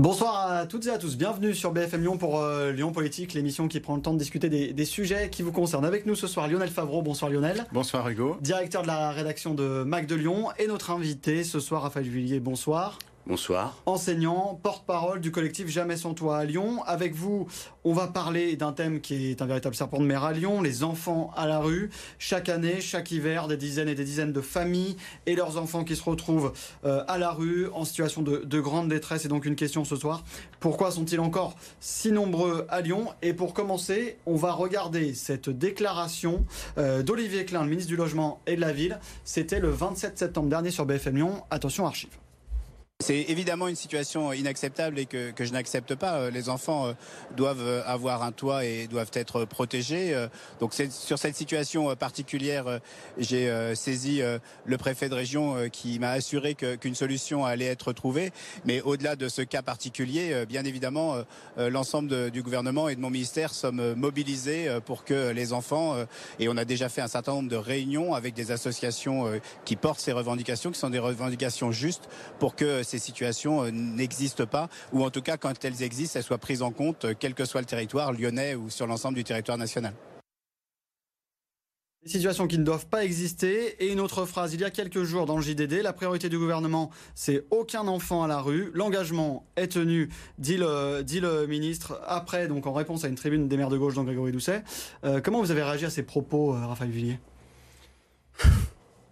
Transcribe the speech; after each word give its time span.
Bonsoir 0.00 0.50
à 0.50 0.64
toutes 0.64 0.86
et 0.86 0.90
à 0.90 0.96
tous, 0.96 1.18
bienvenue 1.18 1.54
sur 1.54 1.72
BFM 1.72 2.00
Lyon 2.00 2.16
pour 2.16 2.40
euh, 2.40 2.72
Lyon 2.72 2.90
Politique, 2.90 3.34
l'émission 3.34 3.68
qui 3.68 3.80
prend 3.80 3.96
le 3.96 4.00
temps 4.00 4.14
de 4.14 4.18
discuter 4.18 4.48
des, 4.48 4.72
des, 4.72 4.84
sujets 4.86 5.28
qui 5.28 5.42
vous 5.42 5.52
concernent. 5.52 5.84
Avec 5.84 6.06
nous 6.06 6.14
ce 6.14 6.26
soir 6.26 6.48
Lionel 6.48 6.70
Favreau, 6.70 7.02
bonsoir 7.02 7.30
Lionel. 7.30 7.66
Bonsoir 7.70 8.08
Hugo. 8.08 8.38
Directeur 8.40 8.80
de 8.80 8.86
la 8.86 9.10
rédaction 9.10 9.52
de 9.52 9.82
Mac 9.82 10.06
de 10.06 10.14
Lyon 10.14 10.48
et 10.58 10.68
notre 10.68 10.90
invité 10.90 11.44
ce 11.44 11.60
soir 11.60 11.82
Raphaël 11.82 12.08
Villiers, 12.08 12.40
bonsoir. 12.40 12.98
Bonsoir. 13.30 13.80
Enseignant, 13.86 14.58
porte-parole 14.60 15.20
du 15.20 15.30
collectif 15.30 15.68
Jamais 15.68 15.96
sans 15.96 16.14
toi 16.14 16.38
à 16.38 16.44
Lyon. 16.44 16.82
Avec 16.84 17.14
vous, 17.14 17.46
on 17.84 17.92
va 17.92 18.08
parler 18.08 18.56
d'un 18.56 18.72
thème 18.72 19.00
qui 19.00 19.30
est 19.30 19.40
un 19.40 19.46
véritable 19.46 19.76
serpent 19.76 20.00
de 20.00 20.04
mer 20.04 20.24
à 20.24 20.32
Lyon, 20.32 20.60
les 20.62 20.82
enfants 20.82 21.30
à 21.36 21.46
la 21.46 21.60
rue. 21.60 21.90
Chaque 22.18 22.48
année, 22.48 22.80
chaque 22.80 23.12
hiver, 23.12 23.46
des 23.46 23.56
dizaines 23.56 23.88
et 23.88 23.94
des 23.94 24.02
dizaines 24.02 24.32
de 24.32 24.40
familles 24.40 24.96
et 25.26 25.36
leurs 25.36 25.58
enfants 25.58 25.84
qui 25.84 25.94
se 25.94 26.02
retrouvent 26.02 26.52
euh, 26.84 27.04
à 27.06 27.18
la 27.18 27.30
rue 27.30 27.68
en 27.72 27.84
situation 27.84 28.22
de, 28.22 28.38
de 28.38 28.60
grande 28.60 28.88
détresse. 28.88 29.26
Et 29.26 29.28
donc 29.28 29.44
une 29.44 29.54
question 29.54 29.84
ce 29.84 29.94
soir, 29.94 30.24
pourquoi 30.58 30.90
sont-ils 30.90 31.20
encore 31.20 31.54
si 31.78 32.10
nombreux 32.10 32.66
à 32.68 32.80
Lyon? 32.80 33.10
Et 33.22 33.32
pour 33.32 33.54
commencer, 33.54 34.18
on 34.26 34.34
va 34.34 34.50
regarder 34.50 35.14
cette 35.14 35.50
déclaration 35.50 36.44
euh, 36.78 37.04
d'Olivier 37.04 37.44
Klein, 37.44 37.62
le 37.62 37.70
ministre 37.70 37.90
du 37.90 37.96
Logement 37.96 38.40
et 38.48 38.56
de 38.56 38.60
la 38.60 38.72
Ville. 38.72 38.98
C'était 39.22 39.60
le 39.60 39.70
27 39.70 40.18
septembre 40.18 40.48
dernier 40.48 40.72
sur 40.72 40.84
BFM 40.84 41.14
Lyon. 41.14 41.44
Attention, 41.52 41.86
archive. 41.86 42.10
C'est 43.02 43.24
évidemment 43.28 43.66
une 43.66 43.76
situation 43.76 44.30
inacceptable 44.30 44.98
et 44.98 45.06
que, 45.06 45.32
je 45.38 45.52
n'accepte 45.54 45.94
pas. 45.94 46.16
Euh, 46.16 46.30
les 46.30 46.50
enfants 46.50 46.88
euh, 46.88 46.92
doivent 47.34 47.82
avoir 47.86 48.22
un 48.22 48.30
toit 48.30 48.66
et 48.66 48.88
doivent 48.88 49.10
être 49.14 49.46
protégés. 49.46 50.12
Euh, 50.12 50.28
donc 50.60 50.74
sur 50.74 51.18
cette 51.18 51.34
situation 51.34 51.96
particulière, 51.96 52.80
j'ai 53.16 53.74
saisi 53.74 54.20
le 54.64 54.76
préfet 54.76 55.08
de 55.08 55.14
région 55.14 55.68
qui 55.70 55.98
m'a 55.98 56.10
assuré 56.10 56.54
qu'une 56.54 56.94
solution 56.94 57.46
allait 57.46 57.66
être 57.66 57.92
trouvée. 57.92 58.32
Mais 58.66 58.82
au-delà 58.82 59.16
de 59.16 59.28
ce 59.28 59.40
cas 59.40 59.62
particulier, 59.62 60.44
bien 60.46 60.64
évidemment, 60.64 61.16
l'ensemble 61.56 62.30
du 62.30 62.42
gouvernement 62.42 62.88
et 62.88 62.96
de 62.96 63.00
mon 63.00 63.10
ministère 63.10 63.54
sommes 63.54 63.94
mobilisés 63.94 64.68
pour 64.84 65.04
que 65.04 65.30
les 65.30 65.52
enfants, 65.52 65.96
et 66.38 66.48
on 66.48 66.56
a 66.56 66.64
déjà 66.64 66.88
fait 66.88 67.00
un 67.00 67.08
certain 67.08 67.32
nombre 67.32 67.48
de 67.48 67.56
réunions 67.56 68.14
avec 68.14 68.34
des 68.34 68.50
associations 68.50 69.40
qui 69.64 69.76
portent 69.76 70.00
ces 70.00 70.12
revendications, 70.12 70.70
qui 70.70 70.78
sont 70.78 70.90
des 70.90 70.98
revendications 70.98 71.72
justes, 71.72 72.08
pour 72.38 72.54
que 72.54 72.82
ces 72.90 72.98
situations 72.98 73.64
euh, 73.64 73.70
n'existent 73.70 74.46
pas, 74.46 74.68
ou 74.92 75.04
en 75.04 75.10
tout 75.10 75.22
cas 75.22 75.36
quand 75.36 75.64
elles 75.64 75.82
existent, 75.82 76.18
elles 76.18 76.24
soient 76.24 76.38
prises 76.38 76.62
en 76.62 76.72
compte, 76.72 77.04
euh, 77.04 77.14
quel 77.18 77.34
que 77.34 77.44
soit 77.44 77.60
le 77.60 77.66
territoire 77.66 78.12
lyonnais 78.12 78.54
ou 78.54 78.70
sur 78.70 78.86
l'ensemble 78.86 79.16
du 79.16 79.24
territoire 79.24 79.58
national. 79.58 79.94
Des 82.02 82.08
situations 82.08 82.46
qui 82.46 82.56
ne 82.56 82.64
doivent 82.64 82.86
pas 82.86 83.04
exister. 83.04 83.76
Et 83.84 83.92
une 83.92 84.00
autre 84.00 84.24
phrase, 84.24 84.54
il 84.54 84.60
y 84.60 84.64
a 84.64 84.70
quelques 84.70 85.02
jours 85.02 85.26
dans 85.26 85.36
le 85.36 85.42
JDD, 85.42 85.82
la 85.82 85.92
priorité 85.92 86.30
du 86.30 86.38
gouvernement, 86.38 86.90
c'est 87.14 87.44
aucun 87.50 87.86
enfant 87.88 88.22
à 88.22 88.26
la 88.26 88.40
rue. 88.40 88.70
L'engagement 88.72 89.44
est 89.56 89.72
tenu, 89.72 90.08
dit 90.38 90.56
le, 90.56 91.02
dit 91.02 91.20
le 91.20 91.46
ministre, 91.46 92.00
après, 92.06 92.48
donc 92.48 92.66
en 92.66 92.72
réponse 92.72 93.04
à 93.04 93.08
une 93.08 93.16
tribune 93.16 93.48
des 93.48 93.58
maires 93.58 93.68
de 93.68 93.76
gauche, 93.76 93.94
dont 93.94 94.04
Grégory 94.04 94.32
Doucet. 94.32 94.64
Euh, 95.04 95.20
comment 95.22 95.40
vous 95.40 95.50
avez 95.50 95.62
réagi 95.62 95.84
à 95.84 95.90
ces 95.90 96.02
propos, 96.02 96.52
Raphaël 96.52 96.90
Villiers? 96.90 97.18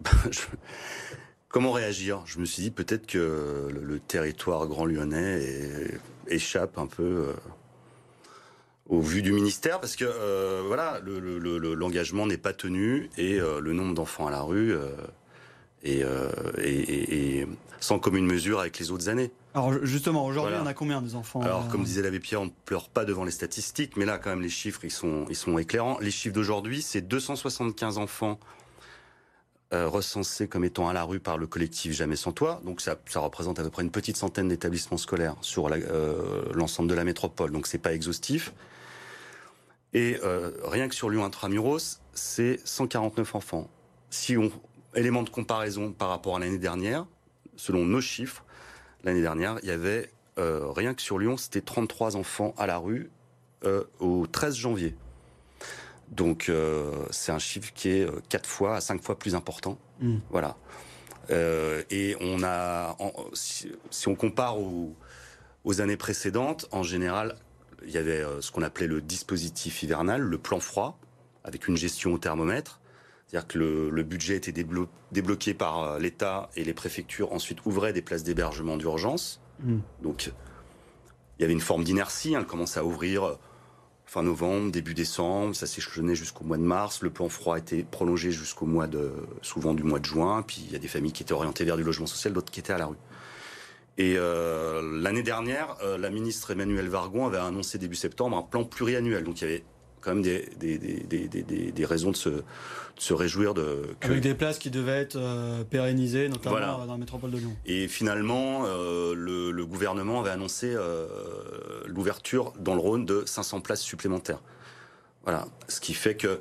Comment 1.49 1.71
réagir? 1.71 2.21
Je 2.25 2.37
me 2.37 2.45
suis 2.45 2.61
dit 2.61 2.69
peut-être 2.69 3.07
que 3.07 3.69
le, 3.71 3.99
territoire 3.99 4.67
grand 4.67 4.85
lyonnais 4.85 5.43
échappe 6.27 6.77
un 6.77 6.85
peu 6.85 7.03
euh, 7.03 7.33
au 8.87 9.01
vu 9.01 9.23
du 9.23 9.31
ministère, 9.31 9.79
parce 9.79 9.95
que 9.95 10.05
euh, 10.05 10.61
voilà, 10.67 10.99
l'engagement 11.03 12.27
n'est 12.27 12.37
pas 12.37 12.53
tenu 12.53 13.09
et 13.17 13.39
euh, 13.39 13.59
le 13.59 13.73
nombre 13.73 13.95
d'enfants 13.95 14.27
à 14.27 14.31
la 14.31 14.41
rue 14.41 14.75
est, 15.83 17.47
sans 17.79 17.97
commune 17.97 18.27
mesure 18.27 18.59
avec 18.59 18.77
les 18.77 18.91
autres 18.91 19.09
années. 19.09 19.31
Alors 19.55 19.73
justement, 19.83 20.27
aujourd'hui, 20.27 20.55
on 20.61 20.67
a 20.67 20.75
combien 20.75 21.01
des 21.01 21.15
enfants 21.15 21.41
Alors, 21.41 21.67
comme 21.69 21.83
disait 21.83 22.03
l'abbé 22.03 22.19
Pierre, 22.19 22.41
on 22.41 22.45
ne 22.45 22.51
pleure 22.65 22.89
pas 22.89 23.05
devant 23.05 23.23
les 23.23 23.31
statistiques, 23.31 23.97
mais 23.97 24.05
là, 24.05 24.19
quand 24.19 24.29
même, 24.29 24.43
les 24.43 24.49
chiffres, 24.49 24.81
ils 24.83 24.91
sont, 24.91 25.25
ils 25.29 25.35
sont 25.35 25.57
éclairants. 25.57 25.97
Les 25.99 26.11
chiffres 26.11 26.35
d'aujourd'hui, 26.35 26.83
c'est 26.83 27.01
275 27.01 27.97
enfants 27.97 28.39
euh, 29.71 29.87
recensés 29.87 30.47
comme 30.47 30.65
étant 30.65 30.89
à 30.89 30.93
la 30.93 31.03
rue 31.03 31.19
par 31.19 31.37
le 31.37 31.45
collectif 31.45 31.93
Jamais 31.93 32.15
sans 32.15 32.31
toi. 32.31 32.59
Donc 32.65 32.81
ça, 32.81 32.97
représente 33.15 33.59
à 33.59 33.63
peu 33.63 33.69
près 33.69 33.83
une 33.83 33.91
petite 33.91 34.17
centaine 34.17 34.47
d'établissements 34.47 34.97
scolaires 34.97 35.35
sur 35.41 35.67
euh, 35.71 36.51
l'ensemble 36.55 36.89
de 36.89 36.95
la 36.95 37.03
métropole. 37.03 37.51
Donc 37.51 37.67
c'est 37.67 37.77
pas 37.77 37.93
exhaustif. 37.93 38.51
Et 39.93 40.17
euh, 40.23 40.51
rien 40.63 40.89
que 40.89 40.95
sur 40.95 41.11
Lyon 41.11 41.23
intramuros, 41.23 42.01
c'est 42.13 42.59
149 42.65 43.35
enfants. 43.35 43.69
Si 44.09 44.37
on 44.37 44.51
élément 44.95 45.21
de 45.21 45.29
comparaison 45.29 45.91
par 45.91 46.09
rapport 46.09 46.35
à 46.35 46.39
l'année 46.39 46.57
dernière, 46.57 47.05
selon 47.55 47.85
nos 47.85 48.01
chiffres, 48.01 48.43
l'année 49.03 49.21
dernière, 49.21 49.59
il 49.61 49.69
y 49.69 49.71
avait 49.71 50.11
rien 50.37 50.93
que 50.93 51.01
sur 51.01 51.19
Lyon, 51.19 51.35
c'était 51.35 51.59
33 51.59 52.15
enfants 52.15 52.55
à 52.57 52.65
la 52.65 52.77
rue 52.77 53.11
au 53.99 54.25
13 54.25 54.55
janvier. 54.55 54.95
Donc 56.11 56.49
euh, 56.49 57.05
c'est 57.11 57.31
un 57.31 57.39
chiffre 57.39 57.71
qui 57.73 57.89
est 57.89 58.07
4 58.29 58.43
euh, 58.43 58.47
fois 58.47 58.75
à 58.75 58.81
5 58.81 59.01
fois 59.03 59.17
plus 59.17 59.35
important. 59.35 59.77
Mm. 60.01 60.17
Voilà. 60.29 60.57
Euh, 61.29 61.83
et 61.91 62.15
on 62.19 62.43
a, 62.43 62.97
si, 63.33 63.69
on 64.07 64.15
compare 64.15 64.57
aux, 64.59 64.95
années 65.81 65.97
précédentes, 65.97 66.67
en 66.71 66.81
général, 66.81 67.35
il 67.85 67.91
y 67.91 67.97
avait 67.97 68.23
ce 68.41 68.51
qu'on 68.51 68.63
appelait 68.63 68.87
le 68.87 69.01
dispositif 69.01 69.83
hivernal, 69.83 70.21
le 70.21 70.37
plan 70.39 70.59
froid, 70.59 70.97
avec 71.43 71.67
une 71.67 71.77
gestion 71.77 72.13
au 72.13 72.17
thermomètre. 72.17 72.81
C'est-à-dire 73.27 73.47
que 73.47 73.59
le, 73.59 74.03
budget 74.03 74.37
était 74.37 74.51
débloqué 75.11 75.53
par 75.53 75.99
l'État 75.99 76.49
et 76.55 76.63
les 76.63 76.73
préfectures 76.73 77.31
ensuite 77.31 77.63
ouvraient 77.67 77.93
des 77.93 78.01
places 78.01 78.23
d'hébergement 78.23 78.77
d'urgence. 78.77 79.39
Mm. 79.59 79.77
Donc 80.01 80.31
il 81.37 81.43
y 81.43 81.45
avait 81.45 81.53
une 81.53 81.61
forme 81.61 81.83
d'inertie, 81.83 82.35
hein, 82.35 82.39
elle 82.39 82.47
commençait 82.47 82.79
à 82.79 82.83
ouvrir 82.83 83.37
fin 84.09 84.23
novembre, 84.23 84.71
début 84.71 84.95
décembre, 84.95 85.55
ça 85.55 85.67
s'échelonnait 85.67 86.15
jusqu'au 86.15 86.43
mois 86.43 86.57
de 86.57 86.63
mars. 86.63 87.03
Le 87.03 87.11
plan 87.11 87.29
froid 87.29 87.59
était 87.59 87.83
prolongé 87.83 88.31
jusqu'au 88.31 88.65
mois 88.65 88.87
de, 88.87 89.13
souvent 89.43 89.75
du 89.75 89.83
mois 89.83 89.99
de 89.99 90.05
juin. 90.05 90.41
Puis 90.41 90.63
il 90.65 90.73
y 90.73 90.75
a 90.75 90.79
des 90.79 90.87
familles 90.87 91.11
qui 91.11 91.21
étaient 91.21 91.33
orientées 91.33 91.63
vers 91.63 91.77
du 91.77 91.83
logement 91.83 92.07
social, 92.07 92.33
d'autres 92.33 92.51
qui 92.51 92.59
étaient 92.59 92.73
à 92.73 92.79
la 92.79 92.87
rue. 92.87 92.95
Et 93.99 94.15
euh, 94.17 94.81
l'année 94.99 95.21
dernière, 95.21 95.75
euh, 95.83 95.99
la 95.99 96.09
ministre 96.09 96.49
Emmanuelle 96.49 96.87
Vargon 96.87 97.27
avait 97.27 97.37
annoncé 97.37 97.77
début 97.77 97.93
septembre 97.95 98.35
un 98.35 98.41
plan 98.41 98.63
pluriannuel. 98.63 99.23
Donc 99.23 99.41
il 99.41 99.43
y 99.43 99.47
avait 99.47 99.63
quand 100.01 100.13
même 100.13 100.23
des, 100.23 100.49
des, 100.57 100.77
des, 100.77 101.71
des, 101.71 101.85
raisons 101.85 102.11
de 102.11 102.15
se, 102.15 102.29
de 102.29 102.43
se 102.97 103.13
réjouir 103.13 103.53
de. 103.53 103.95
Avec 104.01 104.21
des 104.21 104.33
places 104.33 104.59
qui 104.59 104.69
devaient 104.69 104.99
être 104.99 105.17
euh, 105.17 105.63
pérennisées, 105.63 106.29
notamment 106.29 106.85
dans 106.85 106.93
la 106.93 106.97
métropole 106.97 107.31
de 107.31 107.37
Lyon. 107.37 107.55
Et 107.65 107.87
finalement, 107.87 108.65
euh, 108.65 109.13
le, 109.13 109.51
le, 109.51 109.65
gouvernement 109.65 110.21
avait 110.21 110.29
annoncé 110.29 110.73
euh, 110.73 111.07
l'ouverture 111.85 112.53
dans 112.59 112.75
le 112.75 112.81
Rhône 112.81 113.05
de 113.05 113.23
500 113.25 113.61
places 113.61 113.81
supplémentaires. 113.81 114.41
Voilà. 115.23 115.45
Ce 115.67 115.81
qui 115.81 115.93
fait 115.93 116.15
que, 116.15 116.39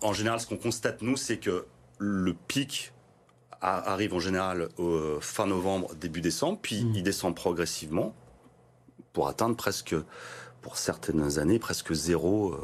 en 0.00 0.12
général, 0.12 0.40
ce 0.40 0.46
qu'on 0.46 0.56
constate, 0.56 1.02
nous, 1.02 1.16
c'est 1.16 1.38
que 1.38 1.66
le 1.98 2.34
pic 2.34 2.92
arrive 3.60 4.14
en 4.14 4.20
général 4.20 4.68
au 4.76 5.20
fin 5.20 5.46
novembre, 5.46 5.94
début 5.94 6.20
décembre, 6.20 6.58
puis 6.60 6.84
mmh. 6.84 6.94
il 6.96 7.02
descend 7.02 7.34
progressivement 7.34 8.14
pour 9.12 9.28
atteindre 9.28 9.56
presque 9.56 9.94
pour 10.62 10.78
certaines 10.78 11.38
années, 11.38 11.58
presque 11.58 11.92
zéro 11.92 12.52
euh, 12.52 12.58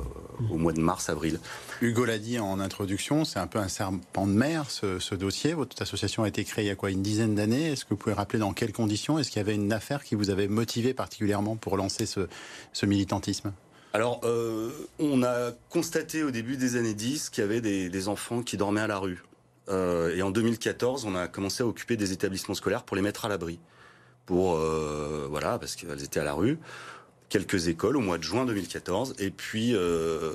au 0.51 0.57
mois 0.57 0.73
de 0.73 0.81
mars-avril. 0.81 1.41
Hugo 1.83 2.05
l'a 2.05 2.19
dit 2.19 2.39
en 2.39 2.61
introduction, 2.61 3.25
c'est 3.25 3.41
un 3.41 3.49
peu 3.49 3.59
un 3.59 3.69
serpent 3.69 4.27
de 4.27 4.33
mer, 4.33 4.71
ce, 4.71 5.15
dossier. 5.15 5.53
Votre 5.53 5.83
association 5.83 6.23
a 6.23 6.29
été 6.29 6.45
créée 6.45 6.65
il 6.65 6.69
y 6.69 6.71
a 6.71 6.77
quoi, 6.77 6.91
une 6.91 7.03
dizaine 7.03 7.35
d'années? 7.35 7.73
Est-ce 7.73 7.85
que 7.85 7.91
vous 7.91 7.97
pouvez 7.97 8.15
rappeler 8.15 8.39
dans 8.39 8.53
quelles 8.53 8.73
conditions? 8.73 9.19
Est-ce 9.19 9.31
qu'il 9.31 9.39
y 9.39 9.45
avait 9.45 9.57
une 9.57 9.73
affaire 9.73 10.05
qui 10.05 10.15
vous 10.15 10.31
avait 10.31 10.47
motivé 10.47 10.95
particulièrement 10.95 11.57
pour 11.57 11.77
lancer 11.77 12.07
ce, 12.07 12.87
militantisme? 12.87 13.53
Alors, 13.93 14.21
euh, 14.23 14.71
on 15.01 15.23
a 15.25 15.51
constaté 15.69 16.23
au 16.23 16.31
début 16.31 16.57
des 16.57 16.77
années 16.77 16.95
10 16.95 17.31
qu'il 17.31 17.43
y 17.43 17.45
avait 17.45 17.61
des, 17.61 18.09
enfants 18.09 18.43
qui 18.43 18.57
dormaient 18.57 18.81
à 18.81 18.87
la 18.87 18.99
rue. 18.99 19.25
Euh, 19.69 20.15
et 20.15 20.23
en 20.23 20.31
2014, 20.31 21.05
on 21.05 21.17
a 21.17 21.27
commencé 21.27 21.65
à 21.65 21.67
occuper 21.67 21.97
des 21.97 22.13
établissements 22.13 22.55
scolaires 22.55 22.85
pour 22.85 22.97
les 22.97 23.03
mettre 23.03 23.25
à 23.25 23.29
l'abri. 23.29 23.59
Pour, 24.25 24.57
voilà, 24.57 25.59
parce 25.59 25.75
qu'elles 25.75 26.05
étaient 26.05 26.21
à 26.21 26.25
la 26.25 26.35
rue 26.35 26.59
quelques 27.29 27.69
écoles 27.69 27.97
au 27.97 28.01
mois 28.01 28.19
de 28.19 28.23
juin 28.23 28.45
2014. 28.47 29.15
Et 29.19 29.31
puis, 29.31 29.75
euh, 29.75 30.31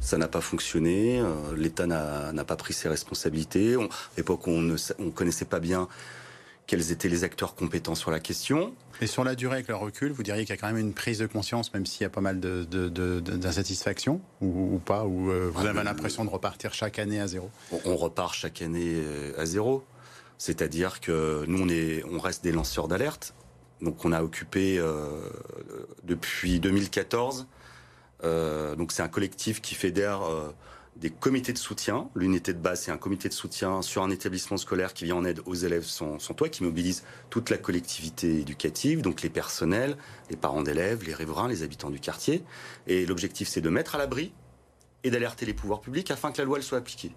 ça 0.00 0.18
n'a 0.18 0.28
pas 0.28 0.40
fonctionné. 0.40 1.20
Euh, 1.20 1.56
L'État 1.56 1.86
n'a 1.86 2.44
pas 2.44 2.56
pris 2.56 2.72
ses 2.72 2.88
responsabilités. 2.88 3.74
à 3.74 3.88
l'époque, 4.16 4.46
on 4.46 4.60
ne 4.60 4.76
on 4.98 5.10
connaissait 5.10 5.44
pas 5.44 5.60
bien 5.60 5.88
quels 6.66 6.92
étaient 6.92 7.10
les 7.10 7.24
acteurs 7.24 7.54
compétents 7.54 7.94
sur 7.94 8.10
la 8.10 8.20
question. 8.20 8.74
Et 9.02 9.06
sur 9.06 9.22
la 9.22 9.34
durée, 9.34 9.56
avec 9.56 9.68
le 9.68 9.74
recul, 9.74 10.12
vous 10.12 10.22
diriez 10.22 10.46
qu'il 10.46 10.54
y 10.54 10.58
a 10.58 10.60
quand 10.60 10.68
même 10.68 10.78
une 10.78 10.94
prise 10.94 11.18
de 11.18 11.26
conscience, 11.26 11.74
même 11.74 11.84
s'il 11.84 12.02
y 12.02 12.04
a 12.06 12.10
pas 12.10 12.22
mal 12.22 12.40
d'insatisfaction, 12.40 14.20
de, 14.40 14.46
ou, 14.46 14.80
pas, 14.82 15.04
ou 15.04 15.30
euh, 15.30 15.50
vous 15.52 15.66
ah, 15.66 15.70
avez 15.70 15.84
l'impression 15.84 16.24
de 16.24 16.30
repartir 16.30 16.72
chaque 16.72 16.98
année 16.98 17.20
à 17.20 17.26
zéro? 17.26 17.50
On, 17.84 17.96
repart 17.96 18.34
chaque 18.34 18.62
année 18.62 19.02
à 19.36 19.44
zéro. 19.44 19.84
C'est-à-dire 20.38 21.00
que 21.00 21.44
nous, 21.46 21.64
on, 21.64 21.68
est, 21.68 22.02
on 22.10 22.18
reste 22.18 22.42
des 22.42 22.52
lanceurs 22.52 22.88
d'alerte. 22.88 23.34
Donc 23.84 24.04
on 24.04 24.12
a 24.12 24.22
occupé 24.22 24.78
euh, 24.78 25.28
depuis 26.02 26.58
2014. 26.58 27.46
Euh, 28.24 28.74
donc 28.74 28.92
c'est 28.92 29.02
un 29.02 29.08
collectif 29.08 29.60
qui 29.60 29.74
fédère 29.74 30.22
euh, 30.22 30.50
des 30.96 31.10
comités 31.10 31.52
de 31.52 31.58
soutien. 31.58 32.08
L'unité 32.14 32.54
de 32.54 32.58
base, 32.58 32.82
c'est 32.82 32.90
un 32.90 32.96
comité 32.96 33.28
de 33.28 33.34
soutien 33.34 33.82
sur 33.82 34.02
un 34.02 34.10
établissement 34.10 34.56
scolaire 34.56 34.94
qui 34.94 35.04
vient 35.04 35.16
en 35.16 35.24
aide 35.24 35.40
aux 35.44 35.54
élèves 35.54 35.84
sans, 35.84 36.18
toit, 36.34 36.48
qui 36.48 36.64
mobilise 36.64 37.04
toute 37.28 37.50
la 37.50 37.58
collectivité 37.58 38.40
éducative, 38.40 39.02
donc 39.02 39.20
les 39.20 39.30
personnels, 39.30 39.98
les 40.30 40.36
parents 40.36 40.62
d'élèves, 40.62 41.04
les 41.04 41.14
riverains, 41.14 41.48
les 41.48 41.62
habitants 41.62 41.90
du 41.90 42.00
quartier. 42.00 42.42
Et 42.86 43.04
l'objectif, 43.04 43.48
c'est 43.48 43.60
de 43.60 43.68
mettre 43.68 43.96
à 43.96 43.98
l'abri 43.98 44.32
et 45.02 45.10
d'alerter 45.10 45.44
les 45.44 45.54
pouvoirs 45.54 45.82
publics 45.82 46.10
afin 46.10 46.32
que 46.32 46.38
la 46.38 46.44
loi 46.44 46.60
soit 46.62 46.78
appliquée. 46.78 47.14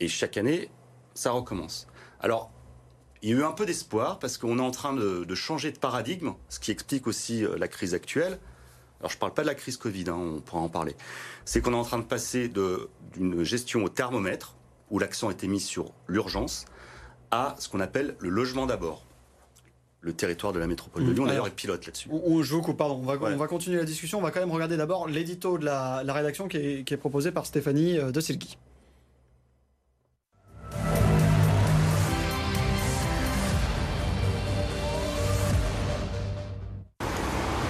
Et 0.00 0.08
chaque 0.08 0.36
année, 0.36 0.68
ça 1.14 1.30
recommence. 1.30 1.86
Il 3.26 3.30
y 3.30 3.34
a 3.34 3.38
eu 3.38 3.42
un 3.42 3.50
peu 3.50 3.66
d'espoir 3.66 4.20
parce 4.20 4.38
qu'on 4.38 4.60
est 4.60 4.62
en 4.62 4.70
train 4.70 4.92
de, 4.92 5.34
changer 5.34 5.72
de 5.72 5.78
paradigme, 5.78 6.34
ce 6.48 6.60
qui 6.60 6.70
explique 6.70 7.08
aussi 7.08 7.44
euh, 7.44 7.56
la 7.58 7.66
crise 7.66 7.92
actuelle. 7.92 8.38
Alors 9.00 9.10
je 9.10 9.16
ne 9.16 9.20
parle 9.20 9.34
pas 9.34 9.42
de 9.42 9.48
la 9.48 9.56
crise 9.56 9.76
Covid, 9.76 10.04
hein, 10.08 10.16
on 10.36 10.40
pourra 10.40 10.60
en 10.60 10.68
parler. 10.68 10.94
C'est 11.44 11.60
qu'on 11.60 11.72
est 11.72 11.76
en 11.76 11.82
train 11.82 11.98
de 11.98 12.04
passer 12.04 12.48
d'une 12.48 13.42
gestion 13.42 13.82
au 13.82 13.88
thermomètre, 13.88 14.54
où 14.90 15.00
l'accent 15.00 15.28
était 15.28 15.48
mis 15.48 15.58
sur 15.58 15.92
l'urgence, 16.06 16.66
à 17.32 17.56
ce 17.58 17.68
qu'on 17.68 17.80
appelle 17.80 18.14
le 18.20 18.28
logement 18.28 18.64
d'abord. 18.64 19.04
Le 20.02 20.12
territoire 20.12 20.52
de 20.52 20.60
la 20.60 20.68
métropole 20.68 21.04
de 21.04 21.10
mmh. 21.10 21.14
Lyon, 21.14 21.26
d'ailleurs, 21.26 21.46
est 21.48 21.50
pilote 21.50 21.84
là-dessus. 21.84 22.08
On, 22.12 22.44
je 22.44 22.54
vous 22.54 22.74
pardon, 22.74 23.00
on 23.02 23.12
va, 23.12 23.18
on 23.20 23.36
va, 23.36 23.48
continuer 23.48 23.78
la 23.78 23.84
discussion. 23.84 24.18
On 24.20 24.22
va 24.22 24.30
quand 24.30 24.38
même 24.38 24.52
regarder 24.52 24.76
d'abord 24.76 25.08
l'édito 25.08 25.58
de 25.58 25.64
la, 25.64 26.00
rédaction 26.06 26.46
qui 26.46 26.58
est, 26.58 26.84
qui 26.84 26.94
est, 26.94 26.96
proposé 26.96 27.32
par 27.32 27.44
Stéphanie 27.44 27.98
euh, 27.98 28.12
de 28.12 28.20
Silky. 28.20 28.56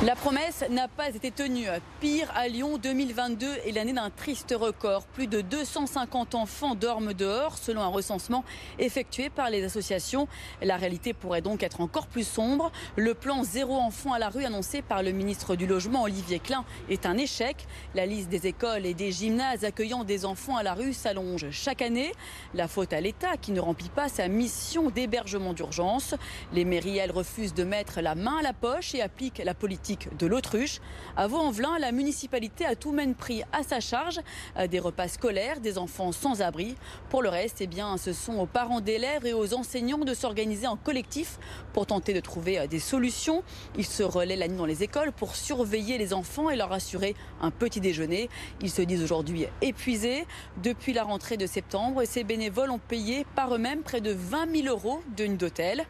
La 0.05 0.15
promesse 0.15 0.63
n'a 0.69 0.89
pas 0.89 1.09
été 1.09 1.31
tenue. 1.31 1.69
Pire, 2.01 2.31
à 2.35 2.49
Lyon, 2.49 2.77
2022 2.77 3.47
est 3.65 3.73
l'année 3.73 3.95
d'un 3.95 4.11
triste 4.11 4.55
record. 4.55 5.07
Plus 5.07 5.27
de 5.27 5.41
250 5.41 6.35
enfants 6.35 6.75
dorment 6.75 7.15
dehors, 7.15 7.57
selon 7.57 7.81
un 7.81 7.87
recensement 7.87 8.45
effectué 8.79 9.31
par 9.31 9.49
les 9.49 9.65
associations. 9.65 10.29
La 10.61 10.77
réalité 10.77 11.15
pourrait 11.15 11.41
donc 11.41 11.63
être 11.63 11.81
encore 11.81 12.09
plus 12.09 12.29
sombre. 12.29 12.73
Le 12.97 13.15
plan 13.15 13.43
zéro 13.43 13.77
enfant 13.77 14.13
à 14.13 14.19
la 14.19 14.29
rue 14.29 14.45
annoncé 14.45 14.83
par 14.83 15.03
le 15.03 15.13
ministre 15.13 15.57
du 15.57 15.67
Logement, 15.67 16.03
Olivier 16.03 16.41
Klein, 16.41 16.67
est 16.91 17.07
un 17.07 17.17
échec. 17.17 17.67
La 17.95 18.05
liste 18.05 18.29
des 18.29 18.47
écoles 18.47 18.85
et 18.85 18.93
des 18.93 19.13
gymnases 19.13 19.65
accueillant 19.65 20.05
des 20.05 20.27
enfants 20.27 20.59
à 20.59 20.63
la 20.63 20.75
rue 20.75 20.93
s'allonge 20.93 21.51
chaque 21.53 21.81
année. 21.81 22.13
La 22.53 22.69
faute 22.69 22.93
à 22.93 23.01
l'État 23.01 23.39
qui 23.39 23.51
ne 23.51 23.61
remplit 23.61 23.89
pas 23.89 24.11
sa 24.11 24.29
mission 24.29 24.91
d'hébergement 24.91 25.55
d'urgence. 25.55 26.15
Les 26.53 26.67
mairies, 26.67 26.99
elles, 26.99 27.13
refusent 27.13 27.55
de 27.55 27.65
mettre 27.65 28.03
la 28.03 28.15
main 28.15 28.37
à 28.41 28.43
la 28.43 28.53
poche 28.53 28.95
et 28.95 29.01
appliquent 29.01 29.43
la 29.43 29.55
politique 29.55 29.87
de 30.19 30.27
l'autruche. 30.27 30.81
À 31.17 31.27
Vaux-en-Velin, 31.27 31.79
la 31.79 31.93
municipalité 31.93 32.65
a 32.65 32.77
tout 32.77 32.93
même 32.93 33.15
pris 33.15 33.43
à 33.53 33.63
sa 33.63 33.81
charge 33.81 34.21
euh, 34.57 34.67
des 34.67 34.79
repas 34.79 35.09
scolaires 35.09 35.61
des 35.61 35.79
enfants 35.79 36.13
sans 36.13 36.43
abri. 36.43 36.77
Pour 37.11 37.23
le 37.23 37.29
reste, 37.29 37.61
eh 37.61 37.67
bien, 37.67 37.97
ce 37.97 38.13
sont 38.13 38.39
aux 38.39 38.47
parents 38.47 38.81
d'élèves 38.81 39.27
et 39.27 39.33
aux 39.33 39.55
enseignants 39.55 39.99
de 39.99 40.15
s'organiser 40.15 40.67
en 40.67 40.77
collectif 40.77 41.39
pour 41.73 41.87
tenter 41.87 42.13
de 42.13 42.21
trouver 42.21 42.59
euh, 42.59 42.67
des 42.67 42.81
solutions. 42.81 43.43
Ils 43.77 43.87
se 43.87 44.03
relaient 44.03 44.37
la 44.37 44.49
nuit 44.49 44.57
dans 44.57 44.67
les 44.67 44.83
écoles 44.83 45.13
pour 45.13 45.37
surveiller 45.37 45.99
les 45.99 46.13
enfants 46.13 46.51
et 46.51 46.57
leur 46.57 46.73
assurer 46.73 47.15
un 47.41 47.51
petit 47.51 47.81
déjeuner. 47.81 48.29
Ils 48.61 48.71
se 48.71 48.83
disent 48.83 49.03
aujourd'hui 49.03 49.47
épuisés. 49.63 50.27
Depuis 50.63 50.93
la 50.93 51.05
rentrée 51.05 51.37
de 51.37 51.47
septembre, 51.47 52.03
ces 52.05 52.25
bénévoles 52.25 52.71
ont 52.71 52.79
payé 52.79 53.27
par 53.35 53.55
eux-mêmes 53.55 53.83
près 53.83 54.01
de 54.01 54.13
20 54.13 54.63
000 54.63 54.69
euros 54.69 55.03
de 55.17 55.27
nuit 55.27 55.37
d'hôtel. 55.37 55.87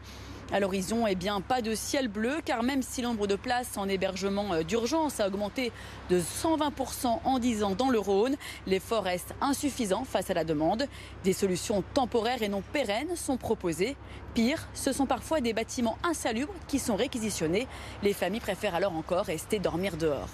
À 0.49 0.61
l'horizon, 0.61 1.05
eh 1.07 1.15
bien, 1.15 1.41
pas 1.41 1.61
de 1.61 1.75
ciel 1.75 2.07
bleu, 2.07 2.35
car 2.45 2.63
même 2.63 2.81
si 2.81 3.01
l'ombre 3.01 3.27
de 3.27 3.35
places 3.35 3.77
en 3.77 3.89
hébergement 3.89 4.53
euh, 4.53 4.63
d'urgence 4.63 5.19
a 5.19 5.27
augmenté 5.27 5.73
de 6.09 6.21
120% 6.21 7.19
en 7.25 7.39
10 7.39 7.63
ans 7.63 7.75
dans 7.75 7.89
le 7.89 7.99
Rhône, 7.99 8.37
l'effort 8.65 9.03
reste 9.03 9.35
insuffisant 9.41 10.05
face 10.05 10.29
à 10.29 10.33
la 10.33 10.45
demande. 10.45 10.85
Des 11.25 11.33
solutions 11.33 11.83
temporaires 11.93 12.41
et 12.41 12.47
non 12.47 12.63
pérennes 12.71 13.17
sont 13.17 13.35
proposées. 13.35 13.97
Pire, 14.35 14.69
ce 14.73 14.93
sont 14.93 15.05
parfois 15.05 15.41
des 15.41 15.51
bâtiments 15.51 15.97
insalubres 16.03 16.53
qui 16.69 16.79
sont 16.79 16.95
réquisitionnés. 16.95 17.67
Les 18.01 18.13
familles 18.13 18.39
préfèrent 18.39 18.75
alors 18.75 18.95
encore 18.95 19.25
rester 19.25 19.59
dormir 19.59 19.97
dehors. 19.97 20.29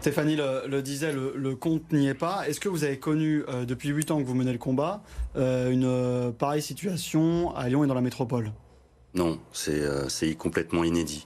Stéphanie 0.00 0.36
le, 0.36 0.80
disait, 0.80 1.12
le, 1.12 1.56
compte 1.56 1.92
n'y 1.92 2.08
est 2.08 2.14
pas. 2.14 2.48
Est-ce 2.48 2.60
que 2.60 2.70
vous 2.70 2.84
avez 2.84 2.98
connu, 2.98 3.44
euh, 3.48 3.66
depuis 3.66 3.90
8 3.90 4.12
ans 4.12 4.18
que 4.18 4.24
vous 4.24 4.34
menez 4.34 4.52
le 4.52 4.58
combat, 4.58 5.02
euh, 5.36 5.70
une 5.70 6.32
pareille 6.32 6.62
situation 6.62 7.54
à 7.54 7.68
Lyon 7.68 7.84
et 7.84 7.86
dans 7.86 7.94
la 7.94 8.00
métropole? 8.00 8.52
Non, 9.16 9.40
euh, 9.68 10.08
c'est 10.10 10.34
complètement 10.34 10.84
inédit. 10.84 11.24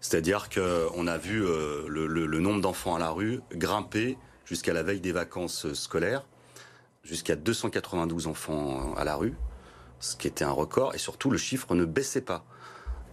C'est-à-dire 0.00 0.50
qu'on 0.50 1.06
a 1.06 1.16
vu 1.16 1.42
euh, 1.42 1.88
le, 1.88 2.40
nombre 2.40 2.60
d'enfants 2.60 2.94
à 2.94 2.98
la 2.98 3.10
rue 3.10 3.40
grimper 3.54 4.18
jusqu'à 4.44 4.74
la 4.74 4.82
veille 4.82 5.00
des 5.00 5.12
vacances 5.12 5.72
scolaires, 5.72 6.26
jusqu'à 7.04 7.34
292 7.34 8.26
enfants 8.26 8.94
à 8.96 9.04
la 9.04 9.16
rue, 9.16 9.34
ce 9.98 10.14
qui 10.14 10.26
était 10.26 10.44
un 10.44 10.50
record, 10.50 10.94
et 10.94 10.98
surtout 10.98 11.30
le 11.30 11.38
chiffre 11.38 11.74
ne 11.74 11.86
baissait 11.86 12.20
pas. 12.20 12.44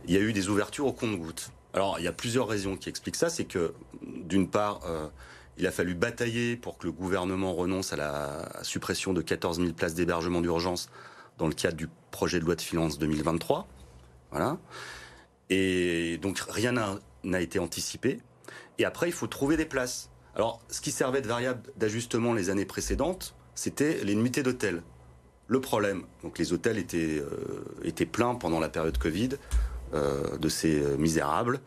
Il 0.05 0.13
y 0.13 0.17
a 0.17 0.19
eu 0.19 0.33
des 0.33 0.49
ouvertures 0.49 0.87
au 0.87 0.93
compte-gouttes. 0.93 1.51
Alors, 1.73 1.97
il 1.99 2.03
y 2.03 2.07
a 2.07 2.11
plusieurs 2.11 2.47
raisons 2.47 2.75
qui 2.75 2.89
expliquent 2.89 3.15
ça. 3.15 3.29
C'est 3.29 3.45
que, 3.45 3.73
d'une 4.01 4.49
part, 4.49 4.81
euh, 4.85 5.07
il 5.57 5.65
a 5.65 5.71
fallu 5.71 5.93
batailler 5.93 6.57
pour 6.57 6.77
que 6.77 6.87
le 6.87 6.91
gouvernement 6.91 7.53
renonce 7.53 7.93
à 7.93 7.95
la 7.95 8.49
suppression 8.63 9.13
de 9.13 9.21
14 9.21 9.61
000 9.61 9.73
places 9.73 9.93
d'hébergement 9.93 10.41
d'urgence 10.41 10.89
dans 11.37 11.47
le 11.47 11.53
cadre 11.53 11.77
du 11.77 11.87
projet 12.11 12.39
de 12.39 12.45
loi 12.45 12.55
de 12.55 12.61
finances 12.61 12.97
2023. 12.99 13.67
Voilà. 14.31 14.57
Et 15.49 16.17
donc 16.21 16.39
rien 16.49 16.73
n'a 17.23 17.41
été 17.41 17.59
anticipé. 17.59 18.19
Et 18.77 18.85
après, 18.85 19.09
il 19.09 19.11
faut 19.11 19.27
trouver 19.27 19.57
des 19.57 19.65
places. 19.65 20.09
Alors, 20.35 20.61
ce 20.69 20.79
qui 20.79 20.91
servait 20.91 21.21
de 21.21 21.27
variable 21.27 21.61
d'ajustement 21.75 22.33
les 22.33 22.49
années 22.49 22.65
précédentes, 22.65 23.35
c'était 23.55 24.03
les 24.03 24.15
nuitées 24.15 24.43
d'hôtel. 24.43 24.83
Le 25.47 25.59
problème, 25.59 26.03
donc 26.23 26.37
les 26.37 26.53
hôtels 26.53 26.77
étaient, 26.77 27.19
euh, 27.19 27.63
étaient 27.83 28.05
pleins 28.05 28.35
pendant 28.35 28.59
la 28.59 28.69
période 28.69 28.97
Covid 28.97 29.29
euh, 29.93 30.37
de 30.37 30.47
ces 30.47 30.79
euh, 30.81 30.95
misérables. 30.97 31.59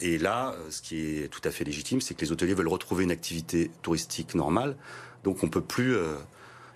et 0.00 0.18
là, 0.18 0.56
ce 0.70 0.82
qui 0.82 1.18
est 1.18 1.28
tout 1.28 1.40
à 1.44 1.50
fait 1.50 1.64
légitime, 1.64 2.00
c'est 2.00 2.14
que 2.14 2.22
les 2.22 2.32
hôteliers 2.32 2.54
veulent 2.54 2.68
retrouver 2.68 3.04
une 3.04 3.12
activité 3.12 3.70
touristique 3.82 4.34
normale. 4.34 4.76
Donc 5.22 5.44
on 5.44 5.48
peut 5.48 5.60
plus 5.60 5.94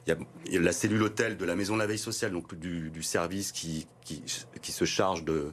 il 0.07 0.17
y, 0.53 0.57
a, 0.57 0.61
la 0.61 0.73
cellule 0.73 1.03
hôtel 1.03 1.37
de 1.37 1.45
la 1.45 1.57
maison 1.57 1.75
de 1.75 1.81
la 1.81 1.87
veille 1.87 1.99
sociale, 1.99 2.33
donc 2.33 2.55
du, 2.55 3.03
service 3.03 3.53
qui, 3.53 3.87
qui, 4.05 4.73
se 4.73 4.85
charge 4.85 5.25
de, 5.25 5.53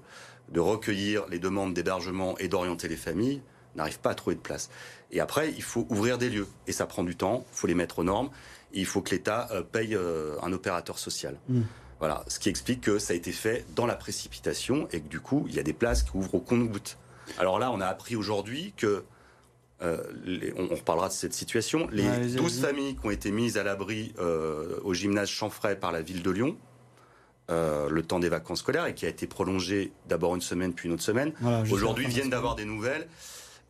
de 0.49 0.59
recueillir 0.59 1.25
les 1.29 1.39
demandes 1.39 1.73
d'hébergement 1.73 2.37
et 2.37 2.47
d'orienter 2.47 2.87
les 2.87 2.97
familles, 2.97 3.41
n'arrive 3.75 3.99
pas 3.99 4.11
à 4.11 4.15
trouver 4.15 4.35
de 4.35 4.41
place. 4.41 4.69
Et 5.11 5.19
après, 5.19 5.51
il 5.51 5.63
faut 5.63 5.87
ouvrir 5.89 6.17
des 6.17 6.29
lieux. 6.29 6.47
Et 6.67 6.71
ça 6.71 6.85
prend 6.85 7.03
du 7.03 7.15
temps, 7.15 7.45
il 7.51 7.55
faut 7.55 7.67
les 7.67 7.75
mettre 7.75 7.99
aux 7.99 8.03
normes. 8.03 8.29
Et 8.73 8.79
il 8.79 8.85
faut 8.85 9.01
que 9.01 9.11
l'État 9.11 9.47
euh, 9.51 9.61
paye 9.61 9.95
euh, 9.95 10.35
un 10.41 10.51
opérateur 10.53 10.97
social. 10.97 11.37
Mmh. 11.49 11.61
Voilà, 11.99 12.23
ce 12.27 12.39
qui 12.39 12.49
explique 12.49 12.81
que 12.81 12.99
ça 12.99 13.13
a 13.13 13.15
été 13.15 13.31
fait 13.31 13.65
dans 13.75 13.85
la 13.85 13.95
précipitation 13.95 14.87
et 14.91 14.99
que 14.99 15.07
du 15.07 15.19
coup, 15.19 15.45
il 15.47 15.55
y 15.55 15.59
a 15.59 15.63
des 15.63 15.73
places 15.73 16.03
qui 16.03 16.17
ouvrent 16.17 16.35
au 16.35 16.39
compte-gouttes. 16.39 16.97
Alors 17.37 17.59
là, 17.59 17.71
on 17.71 17.79
a 17.79 17.87
appris 17.87 18.15
aujourd'hui 18.15 18.73
que 18.75 19.05
euh, 19.81 19.97
on, 20.55 20.75
reparlera 20.75 21.09
de 21.09 21.13
cette 21.13 21.33
situation. 21.33 21.87
Les 21.91 22.07
12 22.35 22.61
familles 22.61 22.95
qui 22.95 23.05
ont 23.05 23.11
été 23.11 23.31
mises 23.31 23.57
à 23.57 23.63
l'abri 23.63 24.13
euh, 24.19 24.79
au 24.83 24.93
gymnase 24.93 25.29
Chanfray 25.29 25.77
par 25.77 25.91
la 25.91 26.01
ville 26.01 26.23
de 26.23 26.31
Lyon, 26.31 26.57
euh, 27.49 27.89
le 27.89 28.03
temps 28.03 28.19
des 28.19 28.29
vacances 28.29 28.59
scolaires, 28.59 28.85
et 28.85 28.93
qui 28.93 29.05
a 29.05 29.09
été 29.09 29.27
prolongé 29.27 29.91
d'abord 30.07 30.35
une 30.35 30.41
semaine 30.41 30.73
puis 30.73 30.87
une 30.87 30.93
autre 30.93 31.03
semaine, 31.03 31.33
aujourd'hui 31.71 32.07
viennent 32.07 32.29
d'avoir 32.29 32.55
des 32.55 32.65
nouvelles, 32.65 33.07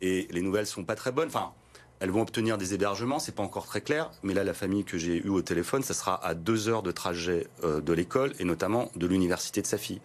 et 0.02 0.28
les 0.30 0.42
nouvelles 0.42 0.66
sont 0.66 0.84
pas 0.84 0.94
très 0.94 1.10
bonnes. 1.10 1.28
Enfin, 1.28 1.52
elles 1.98 2.10
vont 2.10 2.22
obtenir 2.22 2.58
des 2.58 2.74
hébergements, 2.74 3.18
c'est 3.18 3.34
pas 3.34 3.42
encore 3.42 3.66
très 3.66 3.80
clair, 3.80 4.10
mais 4.22 4.34
là, 4.34 4.44
la 4.44 4.54
famille 4.54 4.84
que 4.84 4.98
j'ai 4.98 5.16
eue 5.16 5.30
au 5.30 5.42
téléphone, 5.42 5.82
ça 5.82 5.94
sera 5.94 6.24
à 6.24 6.34
deux 6.34 6.68
heures 6.68 6.82
de 6.82 6.92
trajet 6.92 7.48
de 7.62 7.92
l'école, 7.92 8.34
et 8.38 8.44
notamment 8.44 8.90
de 8.94 9.06
l'université 9.06 9.62
de 9.62 9.66
sa 9.66 9.78
fille. 9.78 10.00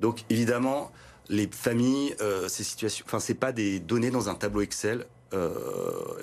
Donc, 0.00 0.24
évidemment, 0.30 0.90
les 1.28 1.48
familles, 1.50 2.14
ces 2.48 2.64
situations, 2.64 3.04
enfin, 3.06 3.20
c'est 3.20 3.34
pas 3.34 3.52
des 3.52 3.80
données 3.80 4.10
dans 4.10 4.28
un 4.28 4.34
tableau 4.34 4.62
Excel. 4.62 5.06
Euh, 5.34 5.50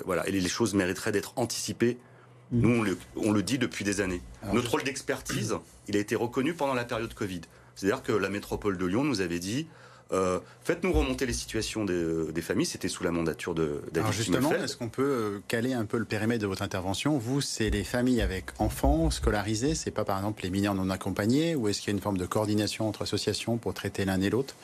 voilà, 0.04 0.26
et 0.26 0.32
les 0.32 0.48
choses 0.48 0.74
mériteraient 0.74 1.12
d'être 1.12 1.32
anticipées. 1.36 1.98
Mm. 2.50 2.60
Nous, 2.60 2.96
on 3.16 3.32
le, 3.32 3.42
dit 3.42 3.58
depuis 3.58 3.84
des 3.84 4.00
années. 4.00 4.22
Notre 4.52 4.70
rôle 4.70 4.84
d'expertise, 4.84 5.54
il 5.88 5.96
a 5.96 6.00
été 6.00 6.16
reconnu 6.16 6.54
pendant 6.54 6.74
la 6.74 6.84
période 6.84 7.12
Covid. 7.14 7.42
C'est-à-dire 7.74 8.02
que 8.02 8.12
la 8.12 8.28
métropole 8.28 8.76
de 8.76 8.84
Lyon 8.84 9.04
nous 9.04 9.20
avait 9.20 9.38
dit 9.38 9.66
euh, 10.12 10.40
faites-nous 10.62 10.92
remonter 10.92 11.24
les 11.24 11.32
situations 11.32 11.86
des, 11.86 12.42
familles. 12.42 12.66
C'était 12.66 12.88
sous 12.88 13.02
la 13.02 13.10
mandature 13.10 13.54
de 13.54 13.82
Alors 13.94 14.12
justement, 14.12 14.52
est-ce 14.52 14.76
qu'on 14.76 14.90
peut 14.90 15.02
euh, 15.02 15.38
caler 15.48 15.72
un 15.72 15.86
peu 15.86 15.96
le 15.96 16.04
périmètre 16.04 16.42
de 16.42 16.46
votre 16.46 16.62
intervention? 16.62 17.16
Vous, 17.16 17.40
c'est 17.40 17.70
les 17.70 17.84
familles 17.84 18.20
avec 18.20 18.50
enfants 18.58 19.10
scolarisés, 19.10 19.74
c'est 19.74 19.90
pas 19.90 20.04
par 20.04 20.18
exemple 20.18 20.42
les 20.42 20.50
mineurs 20.50 20.74
non 20.74 20.90
accompagnés, 20.90 21.54
ou 21.54 21.68
est-ce 21.68 21.80
qu'il 21.80 21.88
y 21.88 21.92
a 21.92 21.96
une 21.96 22.02
forme 22.02 22.18
de 22.18 22.26
coordination 22.26 22.88
entre 22.88 23.02
associations 23.02 23.56
pour 23.56 23.72
traiter 23.72 24.04
l'un 24.04 24.20
et 24.20 24.28
l'autre? 24.28 24.54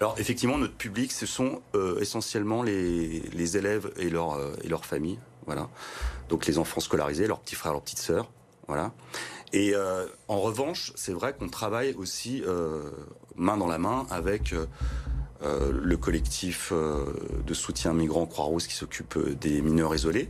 Alors 0.00 0.16
effectivement, 0.18 0.58
notre 0.58 0.74
public, 0.74 1.12
ce 1.12 1.26
sont 1.26 1.62
euh, 1.74 2.00
essentiellement 2.00 2.62
les, 2.62 3.56
élèves 3.56 3.92
et, 3.96 4.10
leur, 4.10 4.34
euh, 4.34 4.54
leurs 4.68 4.84
familles. 4.84 5.18
Voilà. 5.46 5.68
Donc 6.28 6.46
les 6.46 6.58
enfants 6.58 6.80
scolarisés, 6.80 7.26
leurs 7.26 7.40
petits 7.40 7.54
frères, 7.54 7.72
leurs 7.72 7.82
petites 7.82 8.00
sœurs. 8.00 8.30
Voilà. 8.66 8.92
Et 9.52 9.74
euh, 9.74 10.06
en 10.28 10.40
revanche, 10.40 10.92
c'est 10.96 11.12
vrai 11.12 11.34
qu'on 11.34 11.48
travaille 11.48 11.94
aussi 11.94 12.42
main 13.36 13.56
dans 13.56 13.68
la 13.68 13.78
main 13.78 14.06
avec 14.10 14.54
le 15.42 15.96
collectif 15.96 16.72
de 16.72 17.54
soutien 17.54 17.92
migrants 17.92 18.26
Croix-Rouge 18.26 18.66
qui 18.66 18.74
s'occupe 18.74 19.18
des 19.38 19.62
mineurs 19.62 19.94
isolés. 19.94 20.28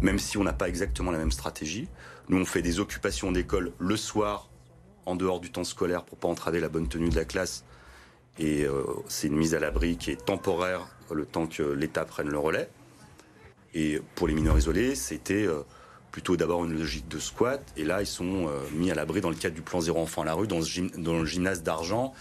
même 0.00 0.18
si 0.18 0.36
on 0.38 0.42
n'a 0.42 0.52
pas 0.52 0.68
exactement 0.68 1.10
la 1.10 1.18
même 1.18 1.30
stratégie. 1.30 1.88
Nous, 2.28 2.38
on 2.38 2.44
fait 2.44 2.62
des 2.62 2.80
occupations 2.80 3.30
d'école 3.30 3.72
le 3.78 3.96
soir, 3.96 4.48
en 5.04 5.16
dehors 5.16 5.40
du 5.40 5.52
temps 5.52 5.64
scolaire, 5.64 6.04
pour 6.04 6.18
pas 6.18 6.28
entraver 6.28 6.60
la 6.60 6.68
bonne 6.68 6.88
tenue 6.88 7.08
de 7.08 7.16
la 7.16 7.24
classe. 7.24 7.64
Et 8.40 8.64
euh, 8.64 8.84
c'est 9.06 9.28
une 9.28 9.36
mise 9.36 9.54
à 9.54 9.60
l'abri 9.60 9.98
qui 9.98 10.10
est 10.10 10.24
temporaire, 10.24 10.88
le 11.12 11.26
temps 11.26 11.46
que 11.46 11.62
l'État 11.62 12.06
prenne 12.06 12.28
le 12.28 12.38
relais. 12.38 12.70
Et 13.74 14.00
pour 14.14 14.26
les 14.26 14.34
mineurs 14.34 14.58
isolés, 14.58 14.94
c'était 14.94 15.46
euh, 15.46 15.60
plutôt 16.10 16.36
d'abord 16.36 16.64
une 16.64 16.72
logique 16.72 17.06
de 17.06 17.18
squat. 17.18 17.62
Et 17.76 17.84
là, 17.84 18.00
ils 18.00 18.06
sont 18.06 18.48
euh, 18.48 18.58
mis 18.72 18.90
à 18.90 18.94
l'abri 18.94 19.20
dans 19.20 19.28
le 19.28 19.36
cadre 19.36 19.54
du 19.54 19.60
plan 19.60 19.80
zéro 19.80 20.00
enfant 20.00 20.22
à 20.22 20.24
la 20.24 20.32
rue, 20.32 20.48
dans, 20.48 20.60
dans 20.96 21.18
le 21.18 21.26
gymnase 21.26 21.62
d'argent 21.62 22.14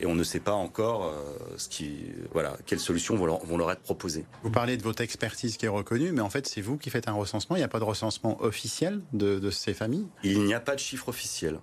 et 0.00 0.06
on 0.06 0.14
ne 0.14 0.22
sait 0.22 0.38
pas 0.38 0.52
encore 0.52 1.12
ce 1.56 1.68
qui, 1.68 2.12
voilà, 2.32 2.56
quelles 2.66 2.78
solutions 2.78 3.16
vont 3.16 3.26
leur, 3.26 3.44
vont 3.44 3.58
leur, 3.58 3.72
être 3.72 3.80
proposées. 3.80 4.24
Vous 4.44 4.50
parlez 4.50 4.76
de 4.76 4.82
votre 4.84 5.02
expertise 5.02 5.56
qui 5.56 5.66
est 5.66 5.68
reconnue, 5.68 6.12
mais 6.12 6.20
en 6.20 6.30
fait, 6.30 6.46
c'est 6.46 6.60
vous 6.60 6.76
qui 6.76 6.88
faites 6.88 7.08
un 7.08 7.14
recensement. 7.14 7.56
Il 7.56 7.58
n'y 7.58 7.64
a 7.64 7.68
pas 7.68 7.80
de 7.80 7.84
recensement 7.84 8.40
officiel 8.40 9.00
de, 9.12 9.40
de 9.40 9.50
ces 9.50 9.74
familles? 9.74 10.06
Il 10.22 10.44
n'y 10.44 10.54
a 10.54 10.60
pas 10.60 10.76
de 10.76 10.80
chiffre 10.80 11.08
officiel. 11.08 11.58